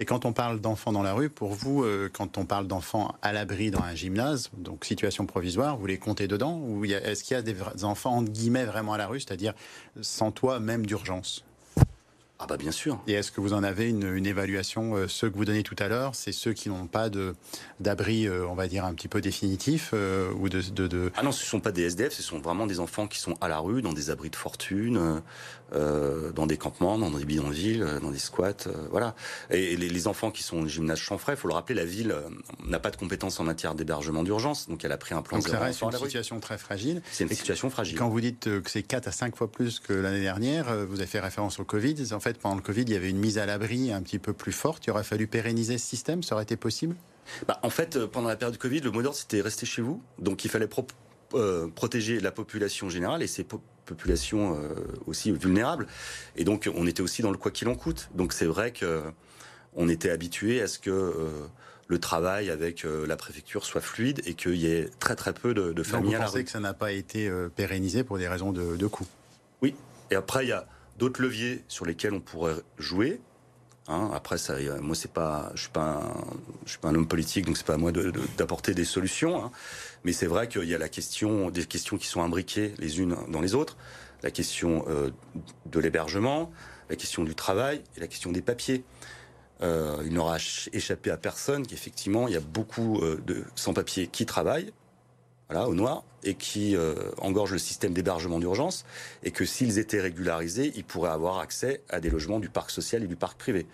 Et 0.00 0.04
quand 0.04 0.24
on 0.24 0.32
parle 0.32 0.60
d'enfants 0.60 0.92
dans 0.92 1.02
la 1.02 1.12
rue, 1.12 1.28
pour 1.28 1.54
vous, 1.54 1.82
euh, 1.82 2.08
quand 2.12 2.38
on 2.38 2.44
parle 2.44 2.68
d'enfants 2.68 3.16
à 3.20 3.32
l'abri 3.32 3.72
dans 3.72 3.82
un 3.82 3.96
gymnase, 3.96 4.50
donc 4.56 4.84
situation 4.84 5.26
provisoire, 5.26 5.76
vous 5.76 5.86
les 5.86 5.98
comptez 5.98 6.28
dedans 6.28 6.58
Ou 6.58 6.84
est-ce 6.84 7.24
qu'il 7.24 7.34
y 7.34 7.38
a 7.38 7.42
des 7.42 7.56
enfants, 7.82 8.18
entre 8.18 8.30
guillemets, 8.30 8.64
vraiment 8.64 8.92
à 8.92 8.98
la 8.98 9.08
rue, 9.08 9.20
c'est-à-dire 9.20 9.54
sans 10.00 10.30
toit, 10.30 10.60
même 10.60 10.86
d'urgence? 10.86 11.44
Ah 12.40 12.46
bah 12.46 12.56
bien 12.56 12.70
sûr. 12.70 13.00
Et 13.08 13.14
est-ce 13.14 13.32
que 13.32 13.40
vous 13.40 13.52
en 13.52 13.64
avez 13.64 13.88
une, 13.88 14.14
une 14.14 14.26
évaluation 14.26 14.94
euh, 14.94 15.08
Ceux 15.08 15.28
que 15.28 15.36
vous 15.36 15.44
donnez 15.44 15.64
tout 15.64 15.74
à 15.80 15.88
l'heure, 15.88 16.14
c'est 16.14 16.30
ceux 16.30 16.52
qui 16.52 16.68
n'ont 16.68 16.86
pas 16.86 17.10
de 17.10 17.34
d'abri, 17.80 18.28
euh, 18.28 18.46
on 18.46 18.54
va 18.54 18.68
dire 18.68 18.84
un 18.84 18.94
petit 18.94 19.08
peu 19.08 19.20
définitif 19.20 19.90
euh, 19.92 20.30
ou 20.38 20.48
de, 20.48 20.60
de, 20.60 20.86
de, 20.86 21.12
Ah 21.16 21.24
non, 21.24 21.32
ce 21.32 21.44
sont 21.44 21.58
pas 21.58 21.72
des 21.72 21.82
SDF, 21.82 22.12
ce 22.12 22.22
sont 22.22 22.38
vraiment 22.38 22.66
des 22.66 22.78
enfants 22.78 23.08
qui 23.08 23.18
sont 23.18 23.34
à 23.40 23.48
la 23.48 23.58
rue, 23.58 23.82
dans 23.82 23.92
des 23.92 24.10
abris 24.10 24.30
de 24.30 24.36
fortune, 24.36 25.20
euh, 25.74 26.30
dans 26.32 26.46
des 26.46 26.56
campements, 26.56 26.96
dans 26.96 27.10
des 27.10 27.24
bidonvilles, 27.24 27.84
dans 28.02 28.10
des 28.10 28.18
squats, 28.18 28.68
voilà. 28.90 29.16
Et 29.50 29.76
les, 29.76 29.88
les, 29.88 30.06
enfants 30.06 30.30
qui 30.30 30.42
sont 30.44 30.58
au 30.58 30.66
gymnase 30.66 30.98
Chanfray, 30.98 31.34
il 31.34 31.38
faut 31.38 31.48
le 31.48 31.54
rappeler, 31.54 31.74
la 31.74 31.84
ville 31.84 32.14
n'a 32.64 32.78
pas 32.78 32.90
de 32.90 32.96
compétences 32.96 33.40
en 33.40 33.44
matière 33.44 33.74
d'hébergement 33.74 34.22
d'urgence, 34.22 34.68
donc 34.68 34.84
elle 34.84 34.92
a 34.92 34.96
pris 34.96 35.14
un 35.14 35.22
plan. 35.22 35.38
Donc 35.38 35.48
ça 35.48 35.58
reste 35.58 35.82
une 35.82 35.92
situation 35.92 36.38
très 36.38 36.56
fragile. 36.56 37.02
C'est 37.10 37.24
une 37.24 37.30
situation 37.30 37.68
fragile. 37.68 37.98
Quand 37.98 38.08
vous 38.08 38.20
dites 38.20 38.44
que 38.44 38.70
c'est 38.70 38.84
4 38.84 39.08
à 39.08 39.12
5 39.12 39.36
fois 39.36 39.50
plus 39.50 39.80
que 39.80 39.92
l'année 39.92 40.20
dernière, 40.20 40.86
vous 40.86 40.96
avez 40.96 41.06
fait 41.06 41.20
référence 41.20 41.58
au 41.58 41.64
Covid. 41.64 41.96
En 42.12 42.20
fait, 42.20 42.27
fait, 42.28 42.38
pendant 42.38 42.56
le 42.56 42.62
Covid, 42.62 42.82
il 42.82 42.90
y 42.92 42.96
avait 42.96 43.10
une 43.10 43.18
mise 43.18 43.38
à 43.38 43.46
l'abri 43.46 43.92
un 43.92 44.02
petit 44.02 44.18
peu 44.18 44.32
plus 44.32 44.52
forte. 44.52 44.86
Il 44.86 44.90
aurait 44.90 45.04
fallu 45.04 45.26
pérenniser 45.26 45.78
ce 45.78 45.86
système. 45.86 46.22
Ça 46.22 46.34
aurait 46.34 46.44
été 46.44 46.56
possible? 46.56 46.96
Bah, 47.46 47.58
En 47.62 47.70
fait, 47.70 47.96
euh, 47.96 48.06
pendant 48.06 48.28
la 48.28 48.36
période 48.36 48.54
du 48.54 48.58
Covid, 48.58 48.80
le 48.80 48.90
mot 48.90 49.02
d'ordre, 49.02 49.18
c'était 49.18 49.40
rester 49.40 49.66
chez 49.66 49.82
vous. 49.82 50.02
Donc, 50.18 50.44
il 50.44 50.50
fallait 50.50 50.66
pro 50.66 50.86
euh, 51.34 51.68
protéger 51.68 52.20
la 52.20 52.30
population 52.30 52.88
générale 52.88 53.22
et 53.22 53.26
ces 53.26 53.44
po 53.44 53.60
populations 53.84 54.54
euh, 54.54 54.74
aussi 55.06 55.32
vulnérables. 55.32 55.86
Et 56.36 56.44
donc, 56.44 56.70
on 56.74 56.86
était 56.86 57.00
aussi 57.02 57.22
dans 57.22 57.30
le 57.30 57.38
quoi 57.38 57.50
qu'il 57.50 57.68
en 57.68 57.74
coûte. 57.74 58.10
Donc, 58.14 58.34
c'est 58.34 58.44
vrai 58.46 58.70
que 58.72 59.02
on 59.74 59.88
était 59.88 60.10
habitué 60.10 60.60
à 60.60 60.66
ce 60.66 60.78
que 60.78 60.90
euh, 60.90 61.30
le 61.86 61.98
travail 61.98 62.50
avec 62.50 62.84
euh, 62.84 63.06
la 63.06 63.16
préfecture 63.16 63.64
soit 63.64 63.80
fluide 63.80 64.20
et 64.26 64.34
qu'il 64.34 64.56
y 64.56 64.66
ait 64.66 64.90
très 64.98 65.16
très 65.16 65.32
peu 65.32 65.54
de, 65.54 65.72
de 65.72 65.82
familles 65.82 66.16
à 66.16 66.18
la 66.18 66.26
rue. 66.26 66.44
que 66.44 66.50
ça 66.50 66.60
n'a 66.60 66.74
pas 66.74 66.92
été 66.92 67.30
pérennisé 67.56 68.04
pour 68.04 68.18
des 68.18 68.28
raisons 68.28 68.52
de, 68.52 68.76
de 68.76 68.86
coût? 68.86 69.06
Oui. 69.62 69.74
Et 70.10 70.14
après, 70.14 70.44
il 70.44 70.48
y 70.48 70.52
a 70.52 70.66
d'autres 70.98 71.22
leviers 71.22 71.64
sur 71.68 71.86
lesquels 71.86 72.12
on 72.12 72.20
pourrait 72.20 72.56
jouer. 72.78 73.20
Hein, 73.86 74.10
après, 74.12 74.36
ça, 74.36 74.54
moi, 74.82 74.94
c'est 74.94 75.12
pas, 75.12 75.50
je 75.54 75.62
suis 75.62 75.70
pas, 75.70 76.02
un, 76.02 76.24
je 76.66 76.70
suis 76.70 76.78
pas 76.78 76.88
un 76.88 76.94
homme 76.94 77.08
politique, 77.08 77.46
donc 77.46 77.56
c'est 77.56 77.64
pas 77.64 77.74
à 77.74 77.78
moi 77.78 77.90
d'apporter 77.90 78.72
de, 78.72 78.76
de, 78.76 78.82
des 78.82 78.84
solutions. 78.84 79.42
Hein. 79.42 79.50
Mais 80.04 80.12
c'est 80.12 80.26
vrai 80.26 80.46
qu'il 80.48 80.64
y 80.64 80.74
a 80.74 80.78
la 80.78 80.90
question, 80.90 81.50
des 81.50 81.64
questions 81.64 81.96
qui 81.96 82.06
sont 82.06 82.22
imbriquées 82.22 82.74
les 82.78 83.00
unes 83.00 83.16
dans 83.28 83.40
les 83.40 83.54
autres, 83.54 83.78
la 84.22 84.30
question 84.30 84.84
euh, 84.88 85.10
de 85.66 85.80
l'hébergement, 85.80 86.52
la 86.90 86.96
question 86.96 87.24
du 87.24 87.34
travail 87.34 87.82
et 87.96 88.00
la 88.00 88.08
question 88.08 88.30
des 88.30 88.42
papiers. 88.42 88.84
Euh, 89.62 90.02
il 90.04 90.12
n'aura 90.12 90.36
échappé 90.72 91.10
à 91.10 91.16
personne 91.16 91.66
qu'effectivement, 91.66 92.28
il 92.28 92.34
y 92.34 92.36
a 92.36 92.40
beaucoup 92.40 93.00
euh, 93.00 93.20
de 93.26 93.44
sans-papiers 93.54 94.06
qui 94.06 94.26
travaillent, 94.26 94.72
voilà, 95.48 95.68
au 95.68 95.74
noir, 95.74 96.04
et 96.24 96.34
qui 96.34 96.76
euh, 96.76 96.94
engorgent 97.18 97.52
le 97.52 97.58
système 97.58 97.94
d'hébergement 97.94 98.38
d'urgence, 98.38 98.84
et 99.22 99.30
que 99.30 99.44
s'ils 99.44 99.78
étaient 99.78 100.00
régularisés, 100.00 100.72
ils 100.76 100.84
pourraient 100.84 101.10
avoir 101.10 101.38
accès 101.38 101.82
à 101.88 102.00
des 102.00 102.10
logements 102.10 102.38
du 102.38 102.48
parc 102.48 102.70
social 102.70 103.02
et 103.02 103.06
du 103.06 103.16
parc 103.16 103.38
privé. 103.38 103.66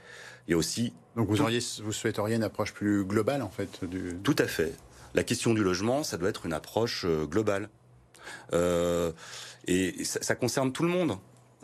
Il 0.46 0.52
y 0.52 0.54
a 0.54 0.56
aussi... 0.56 0.92
Donc 1.16 1.28
vous, 1.28 1.40
auriez, 1.40 1.60
vous 1.82 1.92
souhaiteriez 1.92 2.36
une 2.36 2.42
approche 2.42 2.72
plus 2.72 3.04
globale, 3.04 3.42
en 3.42 3.50
fait 3.50 3.84
du... 3.84 4.16
Tout 4.22 4.36
à 4.38 4.46
fait. 4.46 4.72
La 5.14 5.24
question 5.24 5.54
du 5.54 5.62
logement, 5.62 6.02
ça 6.02 6.16
doit 6.16 6.28
être 6.28 6.46
une 6.46 6.52
approche 6.52 7.04
euh, 7.06 7.24
globale. 7.24 7.68
Euh, 8.52 9.12
et 9.66 10.04
ça, 10.04 10.20
ça, 10.22 10.34
concerne 10.34 10.72
tout 10.72 10.82
le 10.82 10.88
monde. 10.88 11.18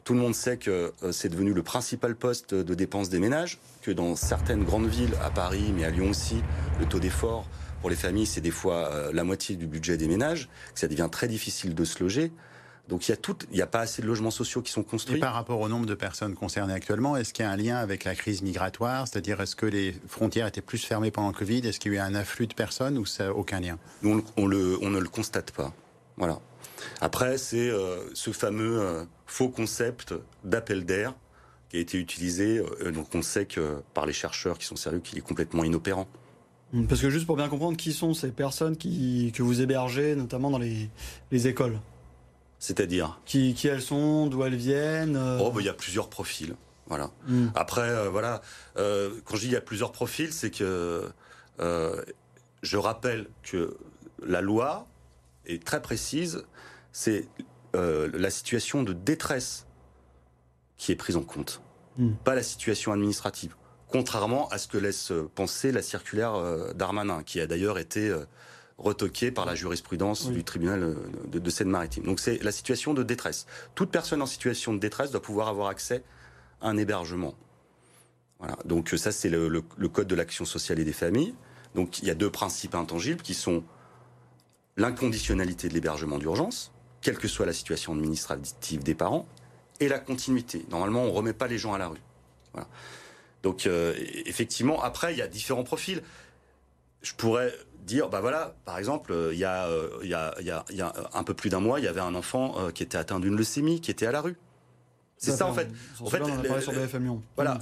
Tout 0.05 0.15
le 0.15 0.21
monde 0.21 0.35
sait 0.35 0.57
que 0.57 0.93
euh, 1.03 1.13
c'est 1.13 1.29
devenu 1.29 1.53
le 1.53 1.63
principal 1.63 2.17
poste 2.17 2.55
de 2.55 2.75
dépense 2.75 3.11
des 3.11 3.19
ménages, 3.19 3.59
que 3.83 3.91
dans 3.91 4.17
certaines 4.17 4.65
grandes 4.65 4.87
villes, 4.87 5.15
à 5.23 5.31
Paris, 5.31 5.73
mais 5.75 5.85
à 5.85 5.91
Lyon 5.91 6.11
aussi, 6.11 6.43
le 6.79 6.87
taux 6.87 7.01
d'effort 7.01 7.47
pour 7.81 7.91
les 7.91 7.97
familles, 7.97 8.27
c'est 8.27 8.41
des 8.41 8.51
fois 8.51 8.91
euh, 8.93 9.13
la 9.13 9.25
moitié 9.25 9.57
du 9.57 9.67
budget 9.67 9.97
des 9.97 10.09
ménages, 10.09 10.49
que 10.75 10.81
ça 10.81 10.89
devient 10.89 11.09
très 11.11 11.29
difficile 11.29 11.75
de 11.75 11.85
se 11.85 12.03
loger. 12.03 12.33
Donc 12.89 13.07
il 13.07 13.13
y 13.13 13.15
a 13.15 13.17
tout, 13.17 13.37
il 13.51 13.55
n'y 13.55 13.63
a 13.63 13.69
pas 13.69 13.81
assez 13.81 14.03
de 14.03 14.07
logements 14.07 14.33
sociaux 14.33 14.63
qui 14.63 14.73
sont 14.73 14.83
construits. 14.83 15.17
Et 15.17 15.21
par 15.21 15.35
rapport 15.35 15.61
au 15.61 15.69
nombre 15.69 15.87
de 15.87 15.95
personnes 15.95 16.35
concernées 16.35 16.73
actuellement, 16.73 17.17
est-ce 17.17 17.33
qu'il 17.33 17.45
y 17.45 17.49
a 17.49 17.51
un 17.51 17.57
lien 17.57 17.77
avec 17.77 18.03
la 18.05 18.17
crise 18.17 18.43
migratoire? 18.43 19.07
C'est-à-dire, 19.07 19.41
est-ce 19.41 19.55
que 19.55 19.67
les 19.67 19.95
frontières 20.09 20.49
étaient 20.49 20.61
plus 20.61 20.85
fermées 20.85 21.13
pendant 21.13 21.29
le 21.29 21.35
Covid? 21.35 21.67
Est-ce 21.67 21.79
qu'il 21.79 21.93
y 21.93 21.99
a 21.99 21.99
eu 21.99 22.03
un 22.03 22.17
afflux 22.17 22.49
de 22.49 22.55
personnes 22.55 22.99
ou 22.99 23.07
ça 23.07 23.33
aucun 23.33 23.61
lien? 23.61 23.79
Nous, 24.03 24.25
on, 24.37 24.47
le, 24.47 24.77
on 24.83 24.91
ne 24.91 24.99
le 24.99 25.09
constate 25.09 25.53
pas. 25.53 25.73
Voilà. 26.17 26.41
Après, 27.01 27.39
c'est 27.39 27.71
euh, 27.71 28.13
ce 28.15 28.33
fameux 28.33 28.81
euh, 28.81 29.05
faux 29.27 29.51
concept 29.51 30.15
d'appel 30.43 30.85
d'air 30.85 31.15
qui 31.69 31.77
a 31.77 31.81
été 31.81 31.97
utilisé. 31.97 32.59
Euh, 32.59 32.91
donc 32.91 33.15
on 33.15 33.23
sait 33.23 33.47
que 33.47 33.83
par 33.95 34.05
les 34.05 34.13
chercheurs 34.13 34.59
qui 34.59 34.67
sont 34.67 34.77
sérieux 34.77 35.01
qu'il 35.01 35.17
est 35.17 35.23
complètement 35.23 35.63
inopérant. 35.63 36.09
Parce 36.89 37.01
que 37.01 37.11
juste 37.11 37.27
pour 37.27 37.37
bien 37.37 37.49
comprendre, 37.49 37.77
qui 37.77 37.93
sont 37.93 38.15
ces 38.15 38.31
personnes 38.31 38.77
qui, 38.77 39.33
que 39.35 39.43
vous 39.43 39.61
hébergez, 39.61 40.15
notamment 40.15 40.51
dans 40.51 40.59
les, 40.59 40.89
les 41.33 41.49
écoles? 41.49 41.81
C'est-à-dire? 42.61 43.21
Qui, 43.25 43.55
qui, 43.55 43.67
elles 43.67 43.83
sont, 43.83 44.29
d'où 44.29 44.45
elles 44.45 44.55
viennent 44.55 45.17
euh... 45.17 45.39
Oh, 45.41 45.51
il 45.51 45.57
bah, 45.57 45.63
y 45.63 45.69
a 45.69 45.75
plusieurs 45.75 46.09
profils. 46.09 46.55
Voilà. 46.87 47.11
Mm. 47.27 47.49
Après, 47.55 47.89
euh, 47.89 48.09
voilà, 48.09 48.43
euh, 48.77 49.11
quand 49.25 49.37
je 49.37 49.43
dis 49.43 49.47
il 49.47 49.53
y 49.53 49.57
a 49.57 49.61
plusieurs 49.61 49.93
profils, 49.93 50.33
c'est 50.33 50.51
que 50.51 51.11
euh, 51.61 52.05
je 52.63 52.77
rappelle 52.77 53.29
que 53.43 53.77
la 54.25 54.41
loi 54.41 54.87
est 55.47 55.65
très 55.65 55.81
précise. 55.81 56.45
C'est 56.93 57.29
la 57.73 58.31
situation 58.31 58.83
de 58.83 58.93
détresse 58.93 59.67
qui 60.77 60.91
est 60.91 60.97
prise 60.97 61.17
en 61.17 61.23
compte, 61.23 61.63
mm. 61.99 62.15
pas 62.25 62.35
la 62.35 62.43
situation 62.43 62.93
administrative 62.93 63.55
contrairement 63.91 64.49
à 64.49 64.59
ce 64.59 64.69
que 64.69 64.79
laisse 64.79 65.13
penser 65.35 65.73
la 65.73 65.83
circulaire 65.83 66.35
euh, 66.35 66.73
d'Armanin, 66.73 67.23
qui 67.23 67.41
a 67.41 67.47
d'ailleurs 67.47 67.79
été 67.79 68.09
euh, 68.09 68.25
retoquée 68.79 69.31
par 69.31 69.47
la 69.47 69.55
jurisprudence 69.55 70.27
oui. 70.27 70.35
du 70.35 70.45
tribunal 70.45 70.83
euh, 70.83 70.95
de, 71.29 71.39
de 71.39 71.51
Seine-Maritime. 71.51 72.05
Donc 72.05 72.21
c'est 72.21 72.43
la 72.43 72.53
situation 72.53 72.95
de 72.95 73.03
détresse. 73.03 73.47
Toute 73.75 73.91
personne 73.91 74.23
en 74.23 74.27
situation 74.27 74.73
de 74.73 74.79
détresse 74.79 75.11
doit 75.11 75.23
pouvoir 75.23 75.49
avoir 75.49 75.69
accès 75.69 76.03
à 76.61 76.69
un 76.69 76.77
hébergement. 76.77 77.35
Voilà. 78.39 78.57
Donc 78.65 78.95
ça 78.97 79.13
c'est 79.13 79.29
le, 79.29 79.49
le, 79.49 79.63
le, 79.77 79.89
code 79.89 80.07
de 80.07 80.15
l'action 80.15 80.45
sociale 80.45 80.79
et 80.79 80.85
des 80.85 80.93
familles. 80.93 81.35
Donc 81.75 81.99
il 81.99 82.07
y 82.07 82.11
a 82.11 82.15
deux 82.15 82.31
principes 82.31 82.75
intangibles 82.75 83.23
qui 83.23 83.35
sont 83.35 83.63
l'inconditionnalité 84.77 85.69
de 85.69 85.75
l'hébergement 85.75 86.19
d'urgence, 86.19 86.73
quelle 87.03 87.19
que 87.19 87.29
soit 87.29 87.45
la 87.45 87.53
situation 87.53 87.93
administrative 87.93 88.83
des 88.83 88.95
parents, 88.95 89.27
et 89.79 89.89
la 89.89 89.99
continuité. 89.99 90.65
Normalement, 90.71 91.03
on 91.03 91.13
remet 91.13 91.33
pas 91.33 91.49
les 91.49 91.59
gens 91.59 91.75
à 91.75 91.79
la 91.79 91.89
rue. 91.89 92.01
Voilà. 92.53 92.69
Donc 93.43 93.67
euh, 93.67 93.95
effectivement, 94.27 94.83
après, 94.83 95.13
il 95.15 95.19
y 95.19 95.23
a 95.23 95.29
différents 95.29 95.65
profils. 95.65 96.03
Je 97.03 97.15
pourrais 97.15 97.53
dire, 97.87 98.09
bah 98.09 98.21
voilà, 98.21 98.55
par 98.65 98.79
exemple, 98.79 99.15
il 99.33 99.39
y, 99.39 99.45
a, 99.45 99.69
il, 100.03 100.09
y 100.09 100.15
a, 100.15 100.35
il, 100.39 100.47
y 100.47 100.51
a, 100.51 100.65
il 100.71 100.77
y 100.77 100.83
a 100.83 100.93
un 101.15 101.25
peu 101.25 101.33
plus 101.33 101.49
d'un 101.49 101.61
mois, 101.61 101.81
il 101.81 101.85
y 101.85 101.89
avait 101.89 102.01
un 102.01 102.15
enfant 102.15 102.57
euh, 102.59 102.71
qui 102.71 102.83
était 102.83 102.99
atteint 102.99 103.21
d'une 103.21 103.37
leucémie, 103.37 103.81
qui 103.81 103.91
était 103.91 104.07
à 104.07 104.13
la 104.13 104.21
rue. 104.21 104.37
C'est 105.17 105.33
ça, 105.33 105.47
en 105.47 105.55
fait. 105.55 105.69
En 106.01 106.07
fait, 106.07 106.23
on 106.23 106.55
a 106.55 106.61
sur 106.61 106.73
BFM 106.73 107.05
Lyon. 107.05 107.23
Voilà. 107.37 107.55
Mmh. 107.55 107.61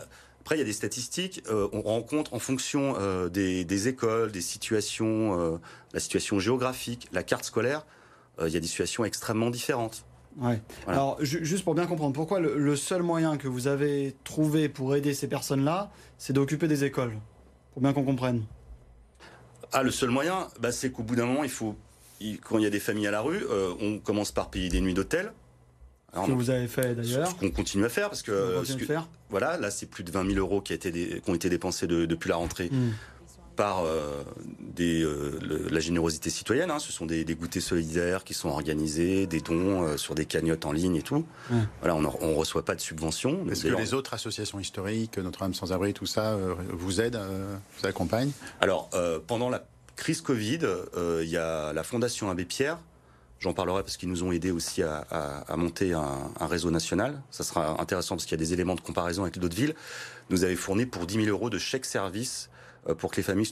Après, 0.49 0.57
il 0.57 0.61
y 0.61 0.63
a 0.63 0.65
des 0.65 0.73
statistiques. 0.73 1.43
Euh, 1.51 1.69
on 1.75 1.83
rencontre 1.83 2.33
en 2.33 2.39
fonction 2.39 2.95
euh, 2.99 3.29
des, 3.29 3.67
des, 3.67 3.89
écoles, 3.89 4.33
des 4.33 4.41
situations, 4.41 5.39
euh, 5.39 5.59
la 5.93 6.01
situation 6.01 6.39
géographique, 6.39 7.07
la 7.13 7.23
carte 7.23 7.45
scolaire. 7.45 7.85
il 8.41 8.49
y 8.49 8.57
a 8.57 8.61
des 8.61 8.67
situations 8.67 9.05
extrêmement 9.05 9.51
différentes. 9.51 10.07
Ouais. 10.41 10.61
Voilà. 10.85 11.01
Alors, 11.01 11.19
juste 11.21 11.65
pour 11.65 11.75
bien 11.75 11.87
comprendre, 11.87 12.15
pourquoi 12.15 12.41
le, 12.41 12.57
le, 12.57 12.77
seul 12.77 13.03
moyen 13.03 13.37
que 13.37 13.49
vous 13.49 13.67
avez 13.67 14.15
trouvé 14.25 14.69
pour 14.69 14.95
aider 14.95 15.13
ces 15.13 15.27
personnes-là, 15.27 15.91
c'est 16.17 16.33
d'occuper 16.33 16.69
des 16.69 16.85
écoles 16.85 17.17
Pour 17.73 17.83
bien 17.83 17.93
qu'on 17.93 18.05
comprenne? 18.05 18.45
Ah, 19.73 19.83
le 19.83 19.91
seul 19.91 20.11
moyen, 20.11 20.49
bah, 20.61 20.73
c'est 20.73 20.91
qu'au 20.91 21.03
bout 21.03 21.17
d'un 21.17 21.27
moment, 21.27 21.45
il 21.45 21.51
faut, 21.51 21.77
il, 22.21 22.41
quand 22.41 22.59
il 22.59 22.65
y 22.65 22.67
a 22.67 22.71
des 22.71 22.81
familles 22.81 23.09
à 23.09 23.11
la 23.11 23.21
rue, 23.21 23.45
euh, 23.51 23.73
on 23.81 23.99
commence 23.99 24.33
par 24.33 24.51
payer 24.51 24.69
des 24.69 24.81
nuits 24.81 24.95
d'hôtel. 24.95 25.33
Ce 26.15 26.27
que 26.27 26.33
vous 26.33 26.51
avez 26.51 26.69
fait 26.69 26.95
d'ailleurs. 26.95 27.29
Ce 27.29 27.35
qu'on 27.35 27.51
continue 27.51 27.85
à 27.85 27.91
faire, 27.91 28.09
parce 28.09 28.23
que, 28.23 28.63
ce 28.65 28.75
que 28.75 28.87
faire. 28.87 29.09
voilà, 29.29 29.59
là, 29.59 29.71
c'est 29.71 29.87
plus 29.87 30.05
de 30.05 30.11
20 30.11 30.27
000 30.33 30.39
euros 30.39 30.63
qui, 30.63 30.73
a 30.73 30.77
été 30.77 30.91
des, 30.91 31.21
qui 31.21 31.31
ont 31.31 31.35
été 31.35 31.51
dépensés 31.51 31.87
de, 31.87 32.07
depuis 32.07 32.31
la 32.31 32.37
rentrée. 32.37 32.71
Hmm. 32.71 32.77
Mmh. 32.77 32.93
Par 33.59 33.83
des, 34.61 35.05
la 35.71 35.81
générosité 35.81 36.31
citoyenne. 36.31 36.71
Hein. 36.71 36.79
Ce 36.79 36.93
sont 36.93 37.07
des, 37.07 37.25
des, 37.25 37.35
goûters 37.35 37.61
solidaires 37.61 38.23
qui 38.23 38.33
sont 38.33 38.49
organisés, 38.49 39.27
des 39.27 39.41
dons 39.41 39.99
sur 39.99 40.15
des 40.15 40.25
cagnottes 40.25 40.65
en 40.65 40.73
ligne 40.73 40.97
et 40.97 41.03
tout. 41.03 41.27
Voilà, 41.81 41.97
on 41.97 42.01
ne 42.01 42.35
reçoit 42.35 42.65
pas 42.65 42.77
de 42.77 42.81
subventions. 42.81 43.45
Est-ce 43.51 43.65
que 43.65 43.75
les 43.75 43.95
autres 43.95 44.15
associations 44.15 44.61
historiques, 44.61 45.19
Notre-Dame 45.19 45.55
sans 45.55 45.73
abri, 45.73 45.93
tout 45.93 46.07
ça, 46.07 46.39
vous 46.71 47.01
aident, 47.01 47.21
vous 47.79 47.87
accompagnent? 47.87 48.31
Alors, 48.61 48.91
pendant 49.27 49.51
la 49.51 49.67
crise 49.97 50.21
Covid, 50.21 50.61
il 51.21 51.29
y 51.29 51.37
a 51.37 51.73
la 51.73 51.83
Fondation 51.83 52.31
Abbé 52.31 52.45
Pierre 52.45 52.79
J'en 53.41 53.53
parlerai 53.53 53.83
parce 53.83 53.97
qu'ils 53.97 54.09
nous 54.09 54.25
ont 54.25 54.33
aidés 54.33 54.51
aussi 54.51 54.83
à, 54.83 55.45
monter 55.57 55.93
un, 55.93 56.31
réseau 56.41 56.71
national. 56.71 57.23
Ça 57.31 57.45
sera 57.45 57.81
intéressant 57.81 58.17
parce 58.17 58.25
qu'il 58.25 58.33
y 58.33 58.41
a 58.41 58.45
des 58.45 58.53
éléments 58.53 58.75
de 58.75 58.81
comparaison 58.81 59.23
avec 59.23 59.39
d'autres 59.39 59.57
villes. 59.57 59.75
Nous 60.31 60.45
avait 60.45 60.57
fourni 60.57 60.87
pour 60.87 61.07
10 61.07 61.25
000 61.25 61.27
euros 61.29 61.49
de 61.49 61.59
chèques 61.59 61.85
service 61.85 62.51
euh, 62.51 62.58
pour 62.95 63.11
que 63.11 63.17
les 63.17 63.23
familles 63.23 63.51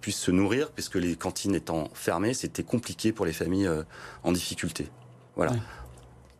puissent 0.00 0.18
se 0.18 0.30
nourrir, 0.30 0.70
puisque 0.70 0.96
les 0.96 1.16
cantines 1.16 1.54
étant 1.54 1.88
fermées, 1.94 2.34
c'était 2.34 2.62
compliqué 2.62 3.12
pour 3.12 3.26
les 3.26 3.32
familles 3.32 3.66
euh, 3.66 3.82
en 4.22 4.32
difficulté. 4.32 4.88
Voilà. 5.36 5.52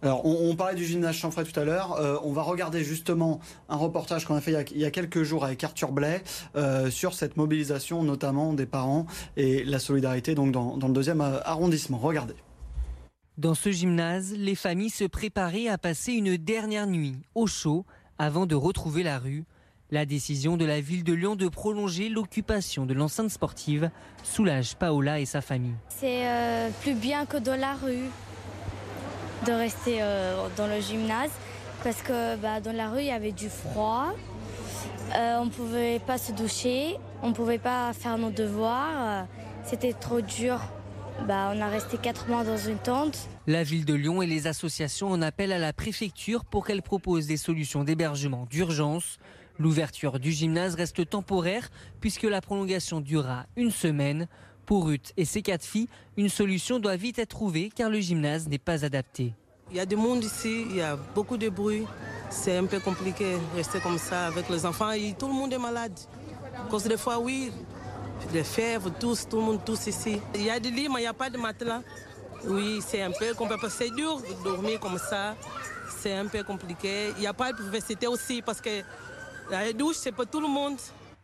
Alors, 0.03 0.27
on, 0.27 0.57
parlait 0.57 0.75
du 0.75 0.85
gymnase 0.85 1.15
Chanfray 1.15 1.45
tout 1.45 1.59
à 1.59 1.65
l'heure. 1.65 1.93
Euh, 1.93 2.17
on 2.25 2.33
va 2.33 2.43
regarder 2.43 2.83
justement 2.83 3.39
un 3.69 3.77
reportage 3.77 4.25
qu'on 4.25 4.35
a 4.35 4.41
fait 4.41 4.51
il 4.73 4.79
y 4.79 4.85
a, 4.85 4.91
quelques 4.91 5.23
jours 5.23 5.45
avec 5.45 5.63
Arthur 5.63 5.93
Blais 5.93 6.25
sur 6.91 7.15
cette 7.15 7.37
mobilisation, 7.37 8.03
notamment 8.03 8.53
des 8.53 8.67
parents 8.67 9.07
et 9.37 9.63
la 9.63 9.79
solidarité 9.79 10.35
donc 10.35 10.51
dans, 10.51 10.77
dans 10.77 10.89
le 10.89 10.93
deuxième 10.93 11.21
arrondissement. 11.21 11.99
Regardez. 11.99 12.35
Dans 13.39 13.55
ce 13.55 13.71
gymnase, 13.71 14.35
les 14.37 14.55
familles 14.55 14.91
se 14.91 15.05
préparaient 15.05 15.69
à 15.69 15.79
passer 15.79 16.13
une 16.13 16.37
dernière 16.37 16.87
nuit 16.87 17.17
au 17.35 17.47
chaud 17.47 17.87
avant 18.19 18.45
de 18.45 18.55
retrouver 18.55 19.03
la 19.03 19.19
rue. 19.19 19.45
La 19.93 20.07
décision 20.07 20.57
de 20.57 20.65
la 20.65 20.81
ville 20.81 21.05
de 21.05 21.13
Lyon 21.13 21.37
de 21.37 21.49
prolonger 21.49 22.09
l'occupation 22.09 22.87
de 22.87 22.95
l'enceinte 22.95 23.29
sportive 23.29 23.91
soulage 24.23 24.75
Paola 24.75 25.21
et 25.21 25.27
sa 25.27 25.43
famille. 25.43 25.75
C'est 25.91 26.27
euh, 26.27 26.71
plus 26.81 26.95
bien 26.95 27.27
que 27.27 27.37
dans 27.37 27.61
la 27.61 27.75
rue 27.75 28.09
de 29.47 29.53
rester 29.53 29.99
euh, 30.01 30.49
dans 30.57 30.67
le 30.67 30.81
gymnase 30.81 31.31
parce 31.85 32.01
que 32.01 32.37
bah, 32.37 32.63
dans 32.63 32.73
la 32.73 32.89
rue 32.89 33.01
il 33.01 33.09
y 33.09 33.11
avait 33.11 33.33
du 33.33 33.51
froid, 33.51 34.15
euh, 35.15 35.37
on 35.41 35.45
ne 35.45 35.51
pouvait 35.51 35.99
pas 35.99 36.17
se 36.17 36.33
doucher, 36.33 36.97
on 37.23 37.29
ne 37.29 37.35
pouvait 37.35 37.59
pas 37.59 37.93
faire 37.93 38.17
nos 38.17 38.31
devoirs, 38.31 39.27
c'était 39.63 39.93
trop 39.93 40.23
dur. 40.23 40.59
Bah, 41.29 41.53
on 41.55 41.61
a 41.61 41.69
resté 41.69 41.99
quatre 41.99 42.29
mois 42.29 42.45
dans 42.45 42.57
une 42.57 42.79
tente. 42.79 43.29
La 43.47 43.63
ville 43.63 43.85
de 43.85 43.93
Lyon 43.93 44.23
et 44.23 44.27
les 44.27 44.47
associations 44.47 45.11
en 45.11 45.21
appellent 45.21 45.53
à 45.53 45.59
la 45.59 45.75
préfecture 45.75 46.47
pour 46.47 46.67
qu'elle 46.67 46.81
propose 46.81 47.27
des 47.27 47.37
solutions 47.37 47.85
d'hébergement 47.85 48.47
d'urgence. 48.51 49.19
L'ouverture 49.59 50.19
du 50.19 50.33
gymnase 50.33 50.75
reste 50.75 51.09
temporaire 51.09 51.69
puisque 52.01 52.25
la 52.25 52.41
prolongation 52.41 53.01
durera 53.01 53.47
une 53.57 53.71
semaine. 53.71 54.27
Pour 54.67 54.87
Ruth 54.87 55.13
et 55.17 55.25
ses 55.25 55.43
quatre 55.43 55.65
filles, 55.65 55.89
une 56.17 56.29
solution 56.29 56.79
doit 56.79 56.97
vite 56.97 57.19
être 57.19 57.31
trouvée 57.31 57.71
car 57.75 57.91
le 57.91 58.01
gymnase 58.01 58.49
n'est 58.49 58.59
pas 58.59 58.85
adapté. 58.85 59.35
Il 59.71 59.77
y 59.77 59.81
a 59.81 59.87
du 59.87 59.97
monde 59.97 60.23
ici, 60.23 60.67
il 60.69 60.77
y 60.77 60.83
a 60.83 60.97
beaucoup 60.97 61.37
de 61.37 61.49
bruit. 61.49 61.85
C'est 62.31 62.57
un 62.57 62.67
peu 62.67 62.79
compliqué 62.79 63.33
de 63.35 63.57
rester 63.57 63.81
comme 63.81 63.99
ça 63.99 64.27
avec 64.27 64.49
les 64.49 64.65
enfants. 64.65 64.91
Et 64.93 65.15
tout 65.19 65.27
le 65.27 65.35
monde 65.35 65.53
est 65.53 65.59
malade. 65.59 65.99
Parce 66.71 66.85
que 66.85 66.89
des 66.91 66.97
fois, 66.97 67.19
oui, 67.19 67.51
les 68.33 68.45
fèvres, 68.45 68.91
tous, 68.99 69.29
tout 69.29 69.37
le 69.37 69.43
monde 69.43 69.65
tous 69.65 69.87
ici. 69.87 70.21
Il 70.35 70.45
y 70.45 70.51
a 70.51 70.61
des 70.61 70.71
lits, 70.71 70.89
mais 70.89 71.01
il 71.01 71.03
n'y 71.03 71.07
a 71.07 71.15
pas 71.15 71.31
de 71.31 71.39
matelas. 71.39 71.83
Oui, 72.45 72.81
c'est 72.87 73.03
un 73.03 73.13
peu 73.13 73.35
compliqué. 73.35 73.67
C'est 73.71 73.91
dur 73.91 74.19
de 74.19 74.45
dormir 74.45 74.81
comme 74.81 74.99
ça. 74.99 75.37
C'est 76.01 76.15
un 76.15 76.27
peu 76.27 76.43
compliqué. 76.43 77.11
Il 77.17 77.21
n'y 77.21 77.27
a 77.27 77.35
pas 77.35 77.53
de 77.53 77.57
publicité 77.57 78.07
aussi 78.07 78.43
parce 78.43 78.61
que 78.61 78.83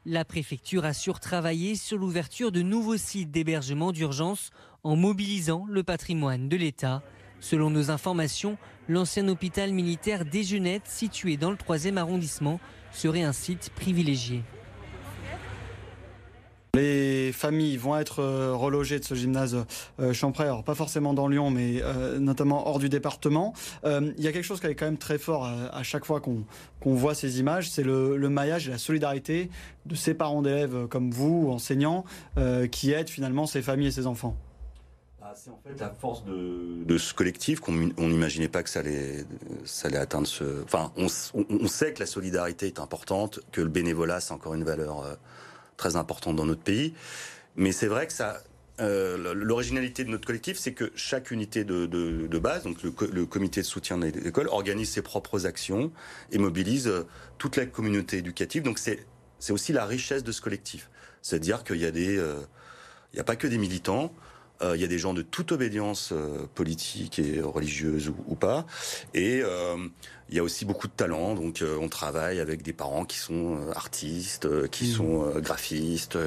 la 0.04 0.24
préfecture 0.24 0.84
assure 0.84 1.18
travailler 1.18 1.76
sur 1.76 1.96
l'ouverture 1.96 2.52
de 2.52 2.60
nouveaux 2.60 2.98
sites 2.98 3.30
d'hébergement 3.30 3.90
d'urgence 3.90 4.50
en 4.82 4.96
mobilisant 4.96 5.66
le 5.68 5.82
patrimoine 5.82 6.48
de 6.48 6.56
l'État. 6.56 7.02
Selon 7.40 7.70
nos 7.70 7.90
informations, 7.90 8.58
l'ancien 8.88 9.28
hôpital 9.28 9.72
militaire 9.72 10.26
Déjeunette, 10.26 10.86
situé 10.86 11.38
dans 11.38 11.50
le 11.50 11.56
3e 11.56 11.96
arrondissement, 11.96 12.60
serait 12.92 13.22
un 13.22 13.32
site 13.32 13.70
privilégié. 13.74 14.42
Les 16.74 17.32
familles 17.32 17.76
vont 17.76 17.96
être 17.96 18.20
euh, 18.20 18.54
relogées 18.54 18.98
de 18.98 19.04
ce 19.04 19.14
gymnase 19.14 19.64
euh, 20.00 20.12
Champré, 20.12 20.44
alors 20.44 20.64
pas 20.64 20.74
forcément 20.74 21.14
dans 21.14 21.26
Lyon, 21.26 21.50
mais 21.50 21.80
euh, 21.82 22.18
notamment 22.18 22.68
hors 22.68 22.78
du 22.78 22.88
département. 22.88 23.54
Il 23.84 24.14
y 24.18 24.28
a 24.28 24.32
quelque 24.32 24.44
chose 24.44 24.60
qui 24.60 24.66
est 24.66 24.74
quand 24.74 24.84
même 24.84 24.98
très 24.98 25.18
fort 25.18 25.44
à, 25.44 25.82
chaque 25.82 26.04
fois 26.04 26.20
qu'on 26.20 26.94
voit 26.94 27.14
ces 27.14 27.40
images, 27.40 27.70
c'est 27.70 27.82
le, 27.82 28.16
maillage 28.28 28.68
et 28.68 28.70
la 28.70 28.78
solidarité 28.78 29.50
de 29.86 29.94
ces 29.94 30.14
parents 30.14 30.42
d'élèves 30.42 30.86
comme 30.88 31.10
vous, 31.10 31.48
enseignants, 31.50 32.04
qui 32.70 32.92
aident 32.92 33.08
finalement 33.08 33.46
ces 33.46 33.62
familles 33.62 33.88
et 33.88 33.92
ces 33.92 34.06
enfants. 34.06 34.36
Ah, 35.22 35.32
c'est 35.34 35.50
en 35.50 35.60
fait 35.62 35.78
la 35.78 35.90
force 35.90 36.24
de, 36.24 36.98
ce 36.98 37.14
collectif 37.14 37.60
qu'on 37.60 37.72
n'imaginait 37.72 38.48
pas 38.48 38.62
que 38.62 38.70
ça 38.70 38.80
allait, 38.80 39.24
atteindre 39.96 40.26
ce. 40.26 40.62
Enfin, 40.64 40.92
on, 40.96 41.08
sait 41.68 41.92
que 41.92 42.00
la 42.00 42.06
solidarité 42.06 42.66
est 42.66 42.78
importante, 42.78 43.40
que 43.52 43.60
le 43.60 43.68
bénévolat 43.68 44.20
c'est 44.20 44.32
encore 44.32 44.54
une 44.54 44.64
valeur 44.64 45.04
très 45.78 45.96
importante 45.96 46.36
dans 46.36 46.44
notre 46.44 46.62
pays. 46.62 46.92
Mais 47.56 47.72
c'est 47.72 47.86
vrai 47.86 48.06
que 48.06 48.12
ça, 48.12 48.42
euh, 48.80 49.34
l'originalité 49.34 50.04
de 50.04 50.10
notre 50.10 50.26
collectif, 50.26 50.58
c'est 50.58 50.72
que 50.72 50.92
chaque 50.94 51.30
unité 51.30 51.64
de, 51.64 52.38
base, 52.38 52.64
donc 52.64 52.82
le, 52.82 53.26
comité 53.26 53.62
de 53.62 53.66
soutien 53.66 53.96
de 53.98 54.06
l'école, 54.06 54.48
organise 54.48 54.90
ses 54.90 55.02
propres 55.02 55.46
actions 55.46 55.90
et 56.30 56.38
mobilise 56.38 56.86
euh, 56.86 57.06
toute 57.38 57.56
la 57.56 57.66
communauté 57.66 58.18
éducative. 58.18 58.62
Donc 58.62 58.78
c'est 58.78 59.06
aussi 59.50 59.72
la 59.72 59.86
richesse 59.86 60.22
de 60.22 60.30
ce 60.30 60.40
collectif, 60.40 60.90
c'est-à-dire 61.22 61.64
qu'il 61.64 61.78
y 61.78 61.86
a 61.86 61.90
des, 61.90 62.18
euh, 62.18 62.36
n'y 63.14 63.20
a 63.20 63.24
pas 63.24 63.36
que 63.36 63.46
des 63.46 63.58
militants. 63.58 64.12
Il 64.62 64.80
y 64.80 64.84
a 64.84 64.88
des 64.88 64.98
gens 64.98 65.14
de 65.14 65.22
toute 65.22 65.52
obédience 65.52 66.12
politique 66.54 67.18
et 67.18 67.40
religieuse 67.40 68.12
ou, 68.26 68.34
pas, 68.34 68.66
et 69.14 69.42
il 70.30 70.36
y 70.36 70.38
a 70.38 70.42
aussi 70.42 70.64
beaucoup 70.64 70.88
de 70.88 70.92
talent, 70.92 71.34
donc 71.34 71.62
euh, 71.62 71.78
on 71.80 71.88
travaille 71.88 72.40
avec 72.40 72.62
des 72.62 72.74
parents 72.74 73.04
qui 73.04 73.18
sont 73.18 73.56
euh, 73.56 73.72
artistes, 73.72 74.44
euh, 74.44 74.66
qui 74.66 74.88
mmh. 74.88 74.92
sont 74.92 75.32
graphistes. 75.36 76.18